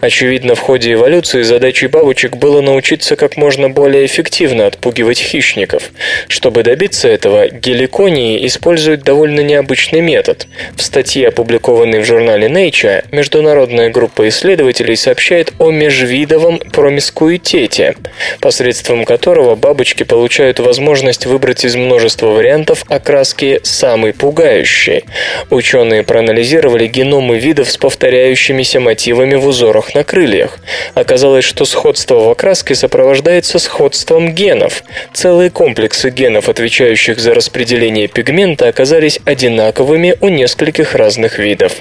[0.00, 5.90] Очевидно, в ходе эволюции задачей бабочек было научиться как можно более эффективно отпугивать хищников.
[6.28, 10.46] Чтобы добиться этого, геликонии используют довольно необычный метод.
[10.76, 17.94] В статье, опубликованной в журнале Nature, международная группа исследователей сообщает о межвидовом промискуитете,
[18.40, 25.04] посредством которого бабочки получают включают возможность выбрать из множества вариантов окраски самый пугающий.
[25.50, 30.58] Ученые проанализировали геномы видов с повторяющимися мотивами в узорах на крыльях.
[30.94, 34.84] Оказалось, что сходство в окраске сопровождается сходством генов.
[35.12, 41.72] Целые комплексы генов, отвечающих за распределение пигмента, оказались одинаковыми у нескольких разных видов.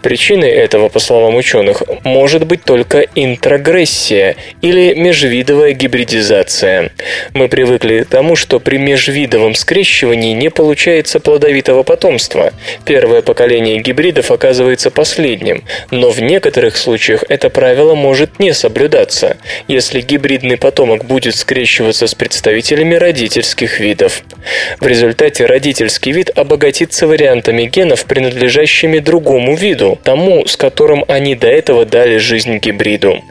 [0.00, 6.90] Причиной этого, по словам ученых, может быть только интрагрессия или межвидовая гибридизация.
[7.34, 12.52] Мы привыкли к тому, что при межвидовом скрещивании не получается плодовитого потомства.
[12.84, 19.36] Первое поколение гибридов оказывается последним, но в некоторых случаях это правило может не соблюдаться,
[19.66, 24.22] если гибридный потомок будет скрещиваться с представителями родительских видов.
[24.80, 31.48] В результате родительский вид обогатится вариантами генов, принадлежащими другому виду, тому, с которым они до
[31.48, 33.22] этого дали жизнь гибриду.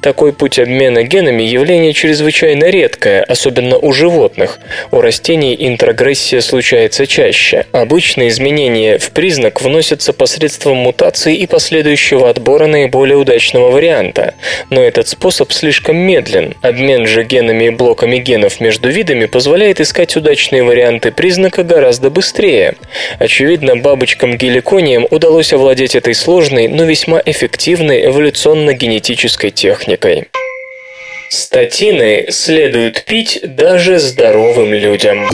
[0.00, 4.60] Такой путь обмена генами явление чрезвычайно редкое, особенно у животных.
[4.92, 7.66] У растений интрогрессия случается чаще.
[7.72, 14.34] Обычно изменения в признак вносятся посредством мутации и последующего отбора наиболее удачного варианта.
[14.70, 16.54] Но этот способ слишком медлен.
[16.62, 22.76] Обмен же генами и блоками генов между видами позволяет искать удачные варианты признака гораздо быстрее.
[23.18, 30.28] Очевидно, бабочкам геликониям удалось овладеть этой сложной, но весьма эффективной эволюционно-генетической техникой.
[31.30, 35.28] Статины следует пить даже здоровым людям.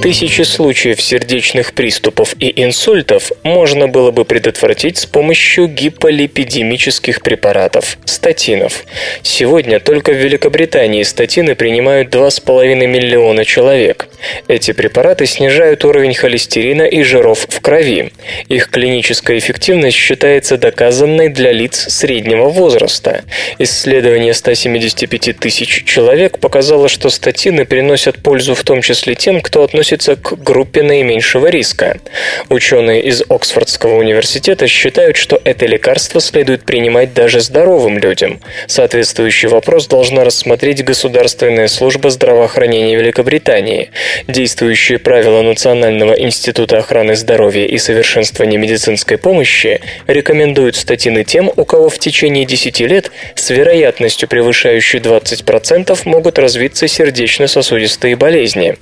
[0.00, 8.84] Тысячи случаев сердечных приступов и инсультов можно было бы предотвратить с помощью гиполипидемических препаратов– статинов.
[9.22, 14.08] Сегодня только в Великобритании статины принимают 2,5 миллиона человек.
[14.46, 18.12] Эти препараты снижают уровень холестерина и жиров в крови.
[18.48, 23.24] Их клиническая эффективность считается доказанной для лиц среднего возраста.
[23.58, 29.87] Исследование 175 тысяч человек показало, что статины приносят пользу в том числе тем, кто относится
[29.88, 31.98] относится к группе наименьшего риска.
[32.50, 38.40] Ученые из Оксфордского университета считают, что это лекарство следует принимать даже здоровым людям.
[38.66, 43.90] Соответствующий вопрос должна рассмотреть Государственная служба здравоохранения Великобритании.
[44.26, 51.88] Действующие правила Национального института охраны здоровья и совершенствования медицинской помощи рекомендуют статины тем, у кого
[51.88, 58.76] в течение 10 лет с вероятностью превышающей 20% могут развиться сердечно-сосудистые болезни.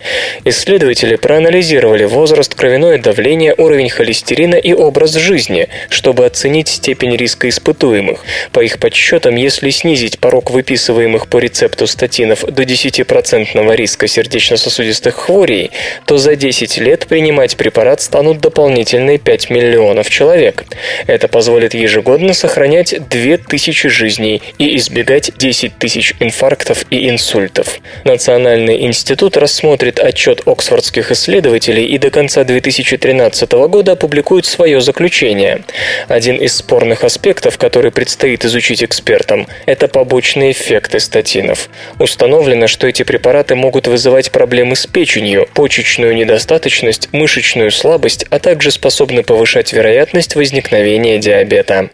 [0.44, 7.50] Исследователи Исследователи проанализировали возраст, кровяное давление, уровень холестерина и образ жизни, чтобы оценить степень риска
[7.50, 8.24] испытуемых.
[8.50, 15.70] По их подсчетам, если снизить порог выписываемых по рецепту статинов до 10% риска сердечно-сосудистых хворей,
[16.06, 20.64] то за 10 лет принимать препарат станут дополнительные 5 миллионов человек.
[21.06, 27.80] Это позволит ежегодно сохранять 2000 жизней и избегать 10 тысяч инфарктов и инсультов.
[28.04, 35.62] Национальный институт рассмотрит отчет Оксфорд гарвардских исследователей и до конца 2013 года опубликуют свое заключение.
[36.08, 41.68] Один из спорных аспектов, который предстоит изучить экспертам, это побочные эффекты статинов.
[41.98, 48.70] Установлено, что эти препараты могут вызывать проблемы с печенью, почечную недостаточность, мышечную слабость, а также
[48.70, 51.90] способны повышать вероятность возникновения диабета.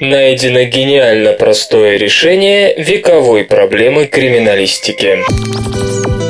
[0.00, 6.23] Найдено гениально простое решение вековой проблемы криминалистики.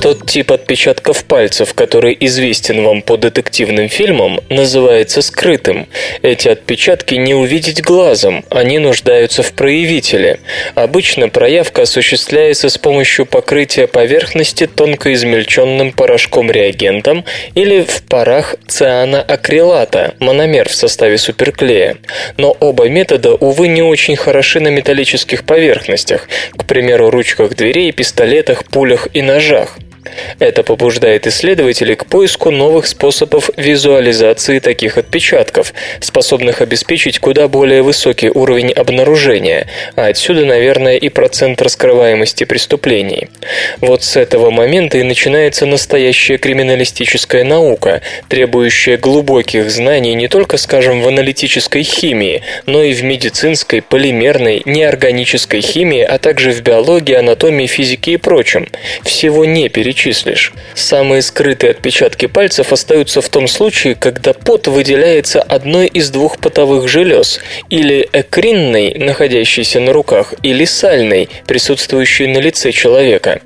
[0.00, 5.88] Тот тип отпечатков пальцев, который известен вам по детективным фильмам, называется скрытым.
[6.22, 10.38] Эти отпечатки не увидеть глазом, они нуждаются в проявителе.
[10.76, 17.24] Обычно проявка осуществляется с помощью покрытия поверхности тонко измельченным порошком-реагентом
[17.56, 21.96] или в парах цианоакрилата, мономер в составе суперклея.
[22.36, 28.64] Но оба метода, увы, не очень хороши на металлических поверхностях, к примеру, ручках дверей, пистолетах,
[28.64, 29.76] пулях и ножах.
[30.38, 38.30] Это побуждает исследователей к поиску новых способов визуализации таких отпечатков, способных обеспечить куда более высокий
[38.30, 43.28] уровень обнаружения, а отсюда, наверное, и процент раскрываемости преступлений.
[43.80, 51.02] Вот с этого момента и начинается настоящая криминалистическая наука, требующая глубоких знаний не только, скажем,
[51.02, 57.66] в аналитической химии, но и в медицинской, полимерной, неорганической химии, а также в биологии, анатомии,
[57.66, 58.68] физике и прочем.
[59.02, 60.52] Всего не перечислить перечислишь.
[60.74, 66.88] Самые скрытые отпечатки пальцев остаются в том случае, когда пот выделяется одной из двух потовых
[66.88, 67.40] желез,
[67.70, 73.40] или экринной, находящейся на руках, или сальной, присутствующей на лице человека.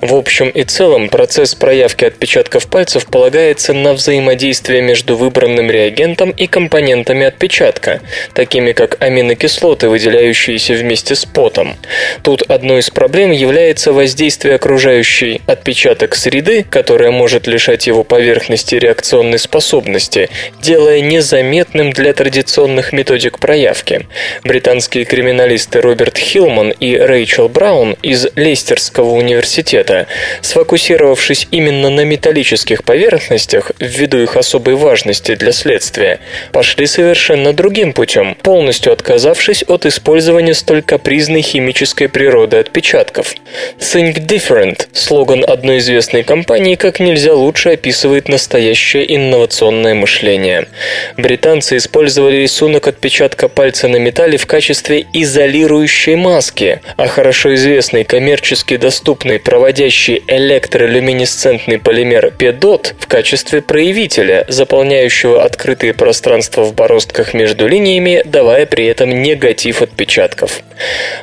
[0.00, 6.46] В общем и целом, процесс проявки отпечатков пальцев полагается на взаимодействие между выбранным реагентом и
[6.46, 8.00] компонентами отпечатка,
[8.32, 11.76] такими как аминокислоты, выделяющиеся вместе с потом.
[12.22, 19.38] Тут одной из проблем является воздействие окружающей отпечаток среды, которая может лишать его поверхности реакционной
[19.38, 20.28] способности,
[20.60, 24.06] делая незаметным для традиционных методик проявки.
[24.44, 30.06] Британские криминалисты Роберт Хилман и Рэйчел Браун из Лейстерского университета,
[30.42, 36.20] сфокусировавшись именно на металлических поверхностях ввиду их особой важности для следствия,
[36.52, 43.34] пошли совершенно другим путем, полностью отказавшись от использования столь капризной химической природы отпечатков.
[43.78, 50.68] Think Different– слоган одной известной компании, как нельзя лучше описывает настоящее инновационное мышление.
[51.16, 58.76] Британцы использовали рисунок отпечатка пальца на металле в качестве изолирующей маски, а хорошо известный коммерчески
[58.76, 68.20] доступный проводящий электролюминесцентный полимер PEDOT в качестве проявителя, заполняющего открытые пространства в бороздках между линиями,
[68.26, 70.60] давая при этом негатив отпечатков.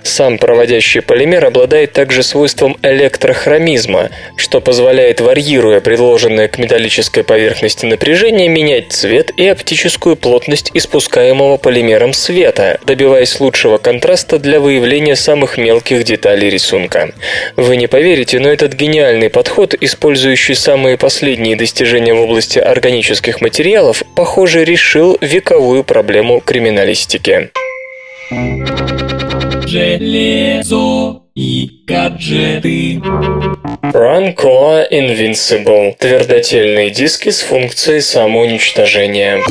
[0.02, 8.48] Сам проводящий полимер обладает также свойством электрохромизма, что позволяет, варьируя предложенное к металлической поверхности напряжение,
[8.48, 16.04] менять цвет и оптическую плотность испускаемого полимером света, добиваясь лучшего контраста для выявления самых мелких
[16.04, 17.14] деталей рисунка.
[17.56, 24.04] Вы не поверите, но этот гениальный подход, использующий самые последние достижения в области органических материалов,
[24.16, 27.50] похоже, решил вековую проблему криминалистики.
[29.74, 33.02] Железо и гаджеты.
[33.92, 39.42] Runcore Invincible– твердотельные диски с функцией самоуничтожения.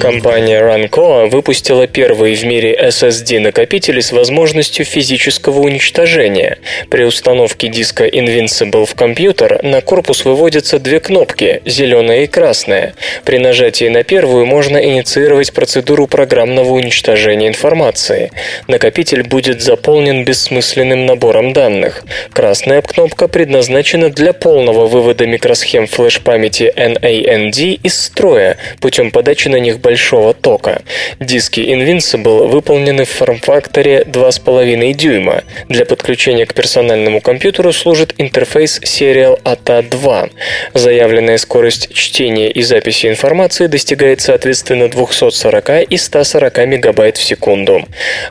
[0.00, 6.58] Компания Runcore выпустила первый в мире SSD-накопители с возможностью физического уничтожения.
[6.88, 12.94] При установке диска Invincible в компьютер на корпус выводятся две кнопки– зеленая и красная.
[13.24, 18.30] При нажатии на первую можно инициировать процедуру программного уничтожения информации.
[18.68, 22.04] Накопитель будет заполнен бессмысленным набором данных.
[22.32, 29.80] Красная кнопка предназначена для полного вывода микросхем флеш-памяти NAND из строя путем подачи на них
[29.88, 30.82] большого тока.
[31.18, 35.44] Диски Invincible выполнены в форм-факторе 2,5 дюйма.
[35.70, 40.28] Для подключения к персональному компьютеру служит интерфейс Serial ATA 2.
[40.74, 47.82] Заявленная скорость чтения и записи информации достигает соответственно 240 и 140 мегабайт в секунду.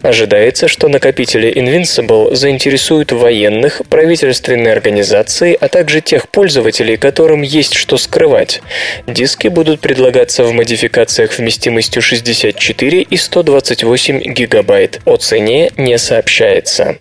[0.03, 7.97] Ожидается, что накопители Invincible заинтересуют военных, правительственные организации, а также тех пользователей, которым есть что
[7.97, 8.61] скрывать.
[9.07, 14.99] Диски будут предлагаться в модификациях в вместимостью 64 и 128 гигабайт.
[15.05, 16.97] О цене не сообщается.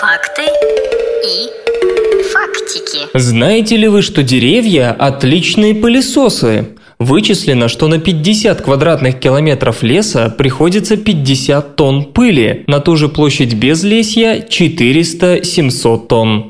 [0.00, 0.42] Факты
[1.22, 1.50] и
[2.32, 2.98] фактики.
[3.12, 6.68] Знаете ли вы, что деревья– отличные пылесосы?
[6.98, 13.52] Вычислено, что на 50 квадратных километров леса приходится 50 тонн пыли, на ту же площадь
[13.52, 16.48] безлесья 400-700 тонн.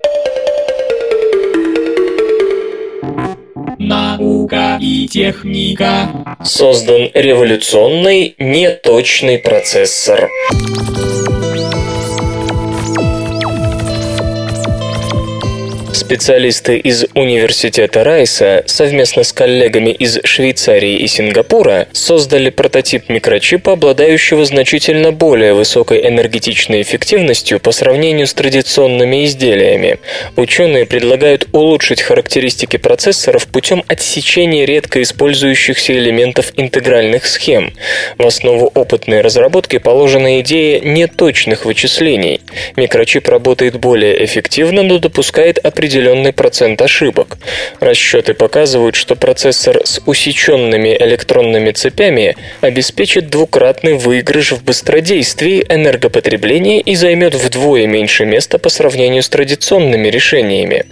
[4.53, 6.37] Наука и техника.
[6.45, 10.29] Создан революционный неточный процессор.
[16.05, 24.45] Специалисты из Университета Райса совместно с коллегами из Швейцарии и Сингапура создали прототип микрочипа, обладающего
[24.45, 30.01] значительно более высокой энергетичной эффективностью по сравнению с традиционными изделиями.
[30.35, 37.73] Ученые предлагают улучшить характеристики процессоров путем отсечения редко использующихся элементов интегральных схем.
[38.19, 42.41] В основу опытной разработки положена идея неточных вычислений.
[42.75, 47.37] Микрочип работает более эффективно, но допускает определенные определенный процент ошибок.
[47.81, 56.95] Расчеты показывают, что процессор с усеченными электронными цепями обеспечит двукратный выигрыш в быстродействии, энергопотреблении и
[56.95, 60.87] займет вдвое меньше места по сравнению с традиционными решениями.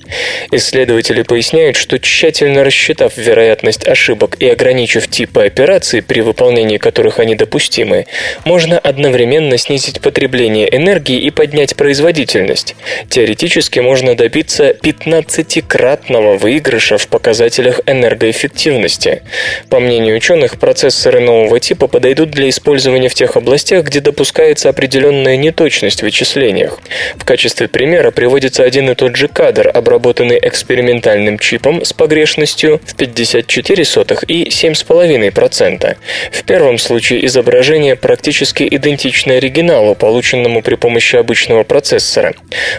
[0.51, 7.37] Исследователи поясняют, что тщательно рассчитав вероятность ошибок и ограничив типы операций, при выполнении которых они
[7.37, 8.05] допустимы,
[8.45, 12.77] можно одновременно снизить потребление энергии и поднять производительность.
[13.09, 19.23] Теоретически можно добиться 15-кратного выигрыша в показателях энергоэффективности.
[19.69, 25.37] По мнению ученых, процессоры нового типа подойдут для использования в тех областях, где допускается определенная
[25.37, 26.79] неточность в вычислениях.
[27.17, 32.97] В качестве примера приводится один и тот же кадр, обработанный экспериментальным чипом с погрешностью в
[32.97, 35.97] 54 сотых и 7,5%.
[36.33, 42.35] В первом случае изображение практически идентично оригиналу, полученному при помощи обычного процессора.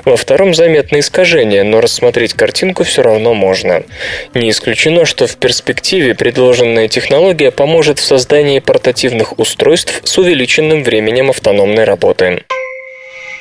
[0.05, 3.83] Во втором заметно искажение, но рассмотреть картинку все равно можно.
[4.33, 11.29] Не исключено, что в перспективе предложенная технология поможет в создании портативных устройств с увеличенным временем
[11.29, 12.43] автономной работы.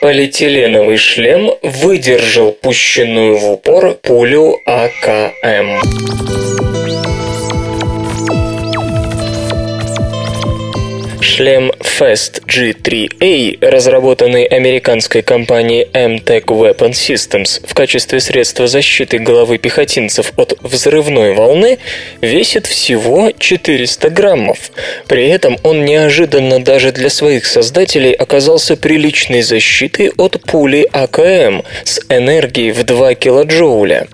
[0.03, 6.60] Полиэтиленовый шлем выдержал пущенную в упор пулю АКМ.
[11.41, 20.35] Шлем Fast G3A, разработанный американской компанией MTech Weapon Systems в качестве средства защиты головы пехотинцев
[20.37, 21.79] от взрывной волны,
[22.21, 24.71] весит всего 400 граммов.
[25.09, 32.01] При этом он неожиданно даже для своих создателей оказался приличной защитой от пули АКМ с
[32.11, 34.09] энергией в 2 килоджоуля.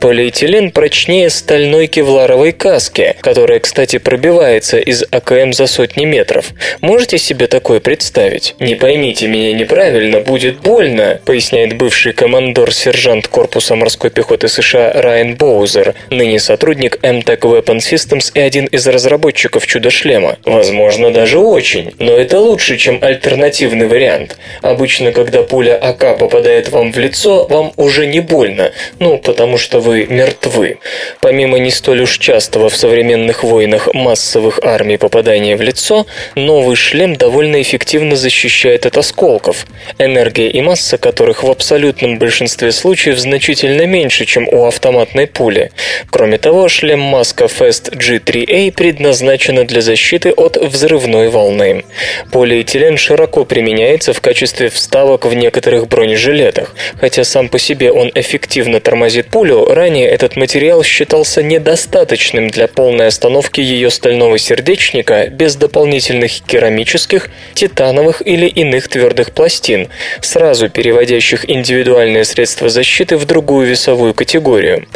[0.00, 6.46] Полиэтилен прочнее стальной кевларовой каски, которая, кстати, пробивается из АКМ за сотни метров.
[6.80, 8.54] Можете себе такое представить?
[8.58, 15.94] Не поймите меня неправильно, будет больно, поясняет бывший командор-сержант корпуса морской пехоты США Райан Боузер,
[16.10, 20.36] ныне сотрудник MTech Weapon Systems и один из разработчиков чудо-шлема.
[20.44, 24.36] Возможно, даже очень, но это лучше, чем альтернативный вариант.
[24.62, 29.80] Обычно, когда пуля АК попадает вам в лицо, вам уже не больно, ну, потому что
[29.80, 30.78] вы мертвы.
[31.20, 36.06] Помимо не столь уж частого в современных войнах массовых армий попадания в лицо,
[36.50, 39.66] новый шлем довольно эффективно защищает от осколков,
[39.98, 45.70] энергия и масса которых в абсолютном большинстве случаев значительно меньше, чем у автоматной пули.
[46.10, 51.84] Кроме того, шлем-маска Fast G3A предназначена для защиты от взрывной волны.
[52.32, 56.74] Полиэтилен широко применяется в качестве вставок в некоторых бронежилетах.
[57.00, 63.06] Хотя сам по себе он эффективно тормозит пулю, ранее этот материал считался недостаточным для полной
[63.06, 69.88] остановки ее стального сердечника без дополнительных керамических, титановых или иных твердых пластин,
[70.20, 74.86] сразу переводящих индивидуальные средства защиты в другую весовую категорию.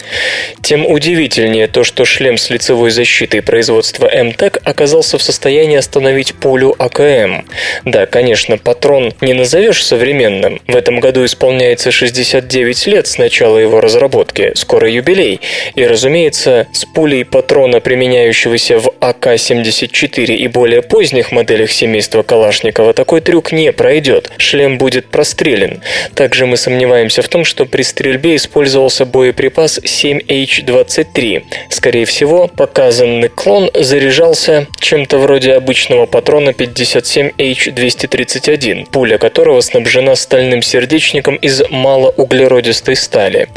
[0.63, 6.75] Тем удивительнее то, что шлем с лицевой защитой производства МТЭК оказался в состоянии остановить пулю
[6.79, 7.45] АКМ.
[7.85, 10.61] Да, конечно, патрон не назовешь современным.
[10.67, 15.41] В этом году исполняется 69 лет с начала его разработки, скоро юбилей.
[15.75, 23.21] И, разумеется, с пулей патрона, применяющегося в АК-74 и более поздних моделях семейства Калашникова такой
[23.21, 25.83] трюк не пройдет, шлем будет прострелен.
[26.15, 31.43] Также мы сомневаемся в том, что при стрельбе использовался боеприпас 7H23.
[31.69, 41.37] Скорее всего, показанный клон заряжался чем-то вроде обычного патрона 57H231, пуля которого снабжена стальным сердечником
[41.37, 43.49] из малоуглеродистой стали.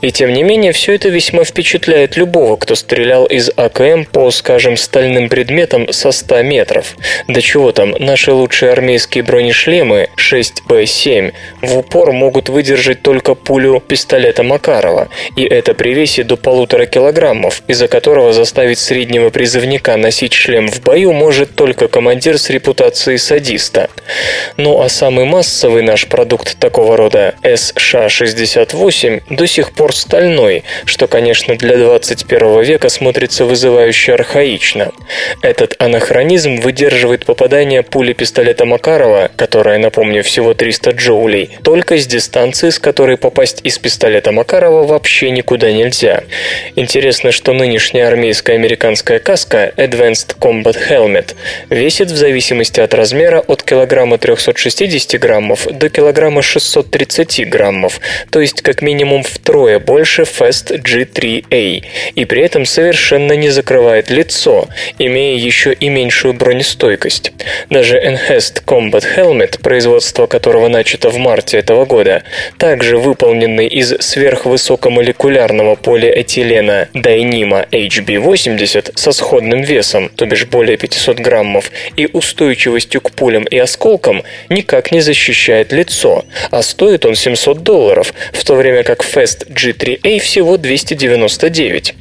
[0.00, 4.76] И тем не менее, все это весьма впечатляет любого, кто стрелял из АКМ по, скажем,
[4.76, 6.96] стальным предметам со 100 метров.
[7.26, 14.42] Да чего там, наши лучшие армейские бронешлемы 6Б7 в упор могут выдержать только пулю пистолета
[14.42, 20.68] Макарова, и это при весе до полутора килограммов, из-за которого заставить среднего призывника носить шлем
[20.68, 23.88] в бою может только командир с репутацией садиста.
[24.58, 31.56] Ну а самый массовый наш продукт такого рода СШ-68 до сих пор стальной, что, конечно,
[31.56, 34.92] для 21 века смотрится вызывающе архаично.
[35.40, 42.70] Этот анахронизм выдерживает попадание пули пистолета Макарова, которая, напомню, всего 300 джоулей, только с дистанции,
[42.70, 46.24] с которой попасть из пистолета Макарова вообще никуда нельзя.
[46.76, 51.34] Интересно, что нынешняя армейская американская каска Advanced Combat Helmet
[51.70, 58.00] весит в зависимости от размера от килограмма 360 граммов до килограмма 630 граммов,
[58.30, 61.84] то есть как минимум втрое больше Fast G3A,
[62.14, 67.03] и при этом совершенно не закрывает лицо, имея еще и меньшую бронестойкость.
[67.70, 72.22] Даже Enhanced Combat Helmet, производство которого начато в марте этого года,
[72.58, 81.70] также выполненный из сверхвысокомолекулярного полиэтилена Dyneema HB80 со сходным весом, то бишь более 500 граммов,
[81.96, 88.14] и устойчивостью к пулям и осколкам, никак не защищает лицо, а стоит он 700 долларов,
[88.32, 91.94] в то время как Fast G3A всего 299.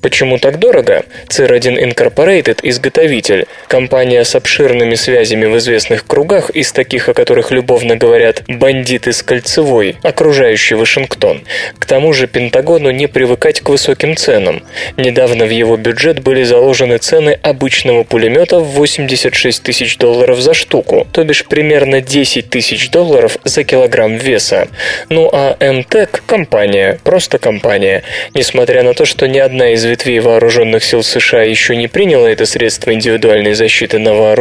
[0.00, 1.04] Почему так дорого?
[1.28, 7.94] CR1 Incorporated, изготовитель, компания сообщила обширными связями в известных кругах, из таких, о которых любовно
[7.94, 11.42] говорят «бандиты с кольцевой», окружающий Вашингтон.
[11.78, 14.64] К тому же Пентагону не привыкать к высоким ценам.
[14.96, 21.06] Недавно в его бюджет были заложены цены обычного пулемета в 86 тысяч долларов за штуку,
[21.12, 24.66] то бишь примерно 10 тысяч долларов за килограмм веса.
[25.10, 28.02] Ну а МТЭК– компания, просто компания.
[28.34, 32.46] Несмотря на то, что ни одна из ветвей вооруженных сил США еще не приняла это
[32.46, 34.39] средство индивидуальной защиты на вооружение,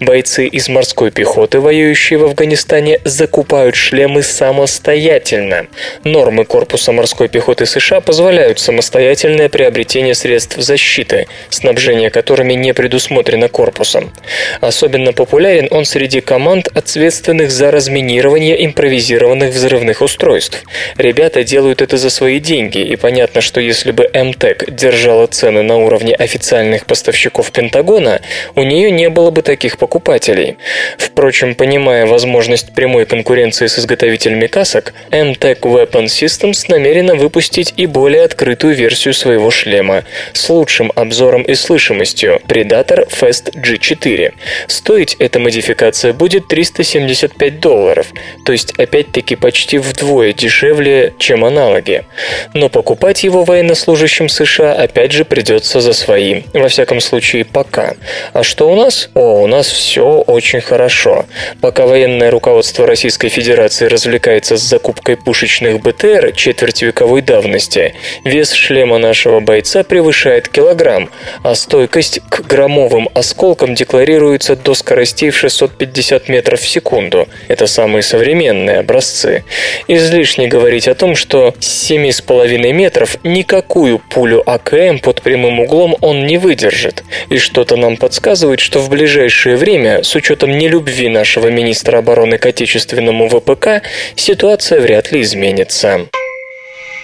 [0.00, 5.66] бойцы из морской пехоты, воюющие в Афганистане, закупают шлемы самостоятельно.
[6.04, 14.12] Нормы корпуса морской пехоты США позволяют самостоятельное приобретение средств защиты, снабжение которыми не предусмотрено корпусом.
[14.60, 20.64] Особенно популярен он среди команд, ответственных за разминирование импровизированных взрывных устройств.
[20.96, 25.76] Ребята делают это за свои деньги, и понятно, что если бы МТЭК держала цены на
[25.76, 28.20] уровне официальных поставщиков Пентагона,
[28.54, 30.56] у нее не было бы таких покупателей.
[30.98, 38.24] Впрочем, понимая возможность прямой конкуренции с изготовителями касок, MTech Weapon Systems намерена выпустить и более
[38.24, 44.32] открытую версию своего шлема с лучшим обзором и слышимостью Predator Fest G4.
[44.66, 48.08] Стоить эта модификация будет 375 долларов,
[48.44, 52.04] то есть опять-таки почти вдвое дешевле, чем аналоги.
[52.52, 57.94] Но покупать его военнослужащим США опять же придется за свои, во всяком случае пока.
[58.32, 58.83] А что у нас?
[59.14, 61.24] О, у нас все очень хорошо.
[61.62, 69.40] Пока военное руководство Российской Федерации развлекается с закупкой пушечных БТР четвертьвековой давности, вес шлема нашего
[69.40, 71.08] бойца превышает килограмм,
[71.42, 77.26] а стойкость к громовым осколкам декларируется до скоростей в 650 метров в секунду.
[77.48, 79.44] Это самые современные образцы.
[79.88, 86.26] Излишне говорить о том, что с 7,5 метров никакую пулю АКМ под прямым углом он
[86.26, 87.02] не выдержит.
[87.30, 92.46] И что-то нам подсказывает, что в ближайшее время, с учетом нелюбви нашего министра обороны к
[92.46, 93.82] отечественному ВПК,
[94.16, 96.08] ситуация вряд ли изменится.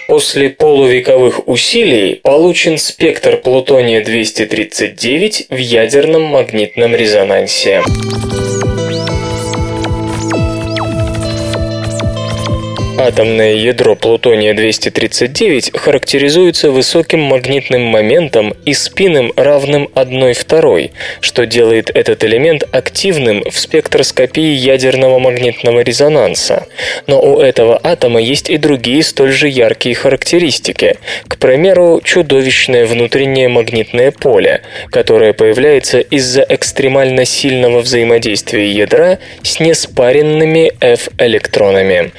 [0.07, 7.81] После полувековых усилий получен спектр плутония-239 в ядерном магнитном резонансе.
[13.03, 22.23] Атомное ядро плутония-239 характеризуется высоким магнитным моментом и спином, равным 1 второй, что делает этот
[22.23, 26.67] элемент активным в спектроскопии ядерного магнитного резонанса.
[27.07, 30.97] Но у этого атома есть и другие столь же яркие характеристики.
[31.27, 40.73] К примеру, чудовищное внутреннее магнитное поле, которое появляется из-за экстремально сильного взаимодействия ядра с неспаренными
[40.79, 42.11] F-электронами.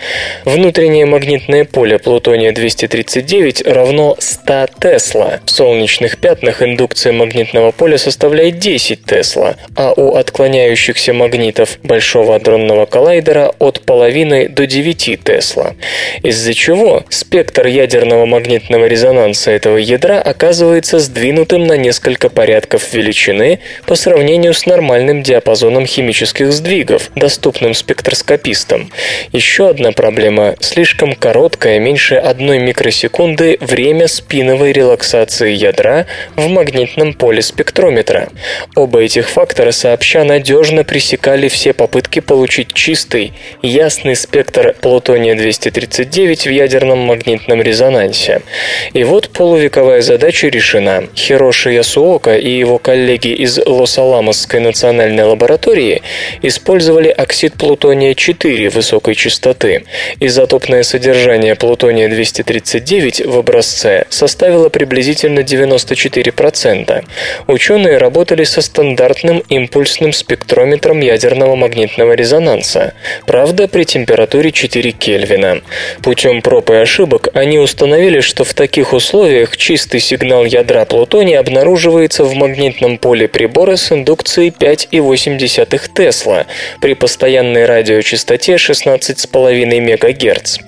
[0.45, 5.41] Внутреннее Внутреннее магнитное поле плутония-239 равно 100 Тесла.
[5.45, 12.87] В солнечных пятнах индукция магнитного поля составляет 10 Тесла, а у отклоняющихся магнитов Большого адронного
[12.87, 15.75] коллайдера от половины до 9 Тесла.
[16.23, 23.95] Из-за чего спектр ядерного магнитного резонанса этого ядра оказывается сдвинутым на несколько порядков величины по
[23.95, 28.91] сравнению с нормальным диапазоном химических сдвигов, доступным спектроскопистам.
[29.33, 36.07] Еще одна проблема слишком короткое, меньше одной микросекунды, время спиновой релаксации ядра
[36.37, 38.29] в магнитном поле спектрометра.
[38.77, 43.33] Оба этих фактора сообща надежно пресекали все попытки получить чистый,
[43.63, 48.43] ясный спектр плутония-239 в ядерном магнитном резонансе.
[48.93, 51.09] И вот полувековая задача решена.
[51.17, 56.03] Хироши Ясуока и его коллеги из Лос-Аламосской национальной лаборатории
[56.43, 59.85] использовали оксид плутония-4 высокой частоты.
[60.21, 67.05] Изотоп изотопное содержание плутония-239 в образце составило приблизительно 94%.
[67.47, 75.61] Ученые работали со стандартным импульсным спектрометром ядерного магнитного резонанса, правда при температуре 4 Кельвина.
[76.03, 82.25] Путем проб и ошибок они установили, что в таких условиях чистый сигнал ядра плутония обнаруживается
[82.25, 86.47] в магнитном поле прибора с индукцией 5,8 Тесла
[86.81, 90.32] при постоянной радиочастоте 16,5 МГц.
[90.33, 90.59] Гц.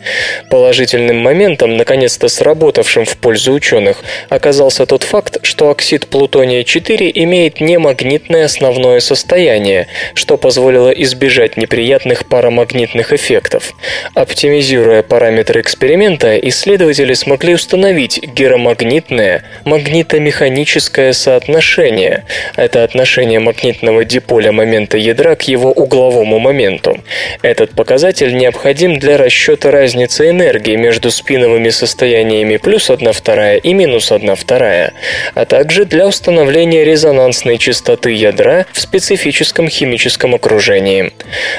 [0.51, 8.45] Положительным моментом, наконец-то сработавшим в пользу ученых, оказался тот факт, что оксид плутония-4 имеет немагнитное
[8.45, 13.73] основное состояние, что позволило избежать неприятных парамагнитных эффектов.
[14.15, 22.25] Оптимизируя параметры эксперимента, исследователи смогли установить геромагнитное магнитомеханическое соотношение.
[22.57, 27.03] Это отношение магнитного диполя момента ядра к его угловому моменту.
[27.43, 33.73] Этот показатель необходим для расчета расчета разницы энергии между спиновыми состояниями плюс 1 вторая и
[33.73, 34.93] минус 1 вторая,
[35.35, 41.13] а также для установления резонансной частоты ядра в специфическом химическом окружении.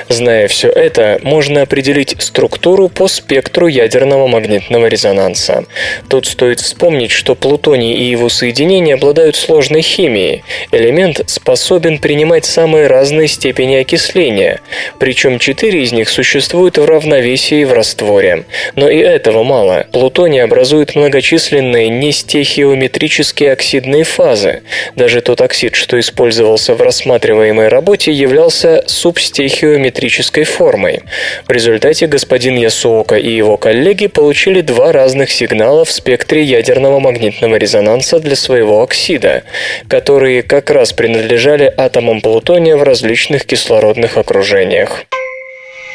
[0.10, 5.64] Зная все это, можно определить структуру по спектру ядерного магнитного резонанса.
[6.10, 10.44] Тут стоит вспомнить, что плутоний и его соединения обладают сложной химией.
[10.72, 14.60] Элемент способен принимать самые разные степени окисления,
[15.00, 18.46] причем четыре из них существуют в равновесии в растворе.
[18.76, 19.86] Но и этого мало.
[19.92, 24.64] Плутоний образует многочисленные нестехиометрические оксидные фазы.
[24.96, 31.02] Даже тот оксид, что использовался в рассматриваемой работе, являлся субстехиометрической формой.
[31.48, 37.56] В результате господин Ясуока и его коллеги получили два разных сигнала в спектре ядерного магнитного
[37.56, 39.44] резонанса для своего оксида,
[39.88, 45.06] которые как раз принадлежали атомам плутония в различных кислородных окружениях.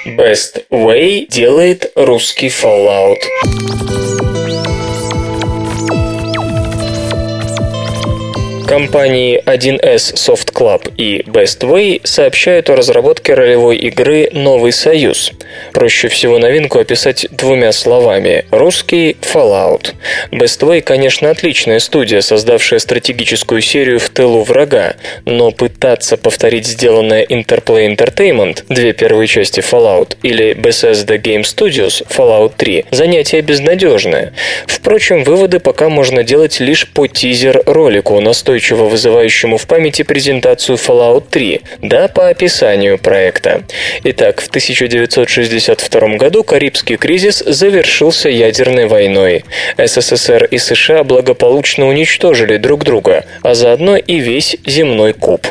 [0.06, 3.18] Best Way делает русский Fallout.
[8.66, 15.32] Компании 1С Soft Club и Best Way сообщают о разработке ролевой игры «Новый Союз».
[15.72, 18.44] Проще всего новинку описать двумя словами.
[18.50, 19.94] Русский Fallout.
[20.30, 27.24] Best Way, конечно, отличная студия, создавшая стратегическую серию в тылу врага, но пытаться повторить сделанное
[27.24, 34.32] Interplay Entertainment, две первые части Fallout, или Bethesda Game Studios Fallout 3, занятие безнадежное.
[34.66, 41.60] Впрочем, выводы пока можно делать лишь по тизер-ролику, настойчиво вызывающему в памяти презентацию Fallout 3,
[41.82, 43.62] да по описанию проекта.
[44.04, 44.48] Итак, в
[45.40, 49.44] 1962 году Карибский кризис завершился ядерной войной.
[49.78, 55.46] СССР и США благополучно уничтожили друг друга, а заодно и весь земной куб.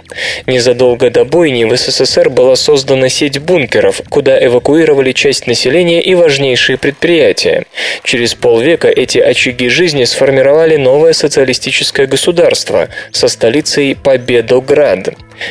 [0.46, 6.78] Незадолго до бойни в СССР была создана сеть бункеров, куда эвакуировали часть населения и важнейшие
[6.78, 7.66] предприятия.
[8.04, 15.10] Через полвека эти очаги жизни сформировали новое социалистическое государство, со столицей Победоград.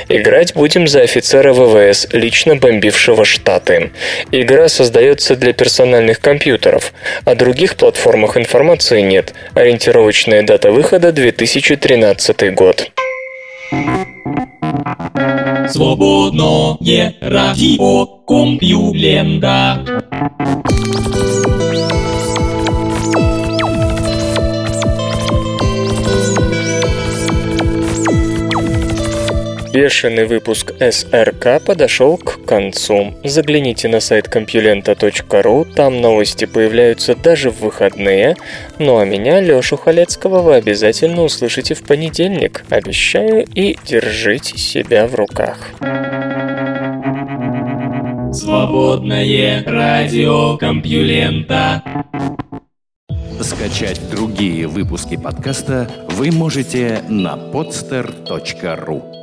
[0.08, 3.90] Играть будем за офицера ВВС, лично бомбившего Штаты.
[4.30, 6.92] Игра создается для персональных компьютеров.
[7.24, 9.32] О других платформах информации нет.
[9.54, 12.90] Ориентировочная дата выхода 2013 год.
[15.68, 19.84] Свободное радио Компьюлента.
[29.78, 33.14] Бешеный выпуск СРК подошел к концу.
[33.22, 38.34] Загляните на сайт компьюлента.ру, там новости появляются даже в выходные.
[38.80, 42.64] Ну а меня, Лёшу Халецкого, вы обязательно услышите в понедельник.
[42.70, 45.70] Обещаю и держите себя в руках.
[48.32, 51.84] Свободное радио Компьюлента.
[53.40, 59.17] Скачать другие выпуски подкаста вы можете на podster.ru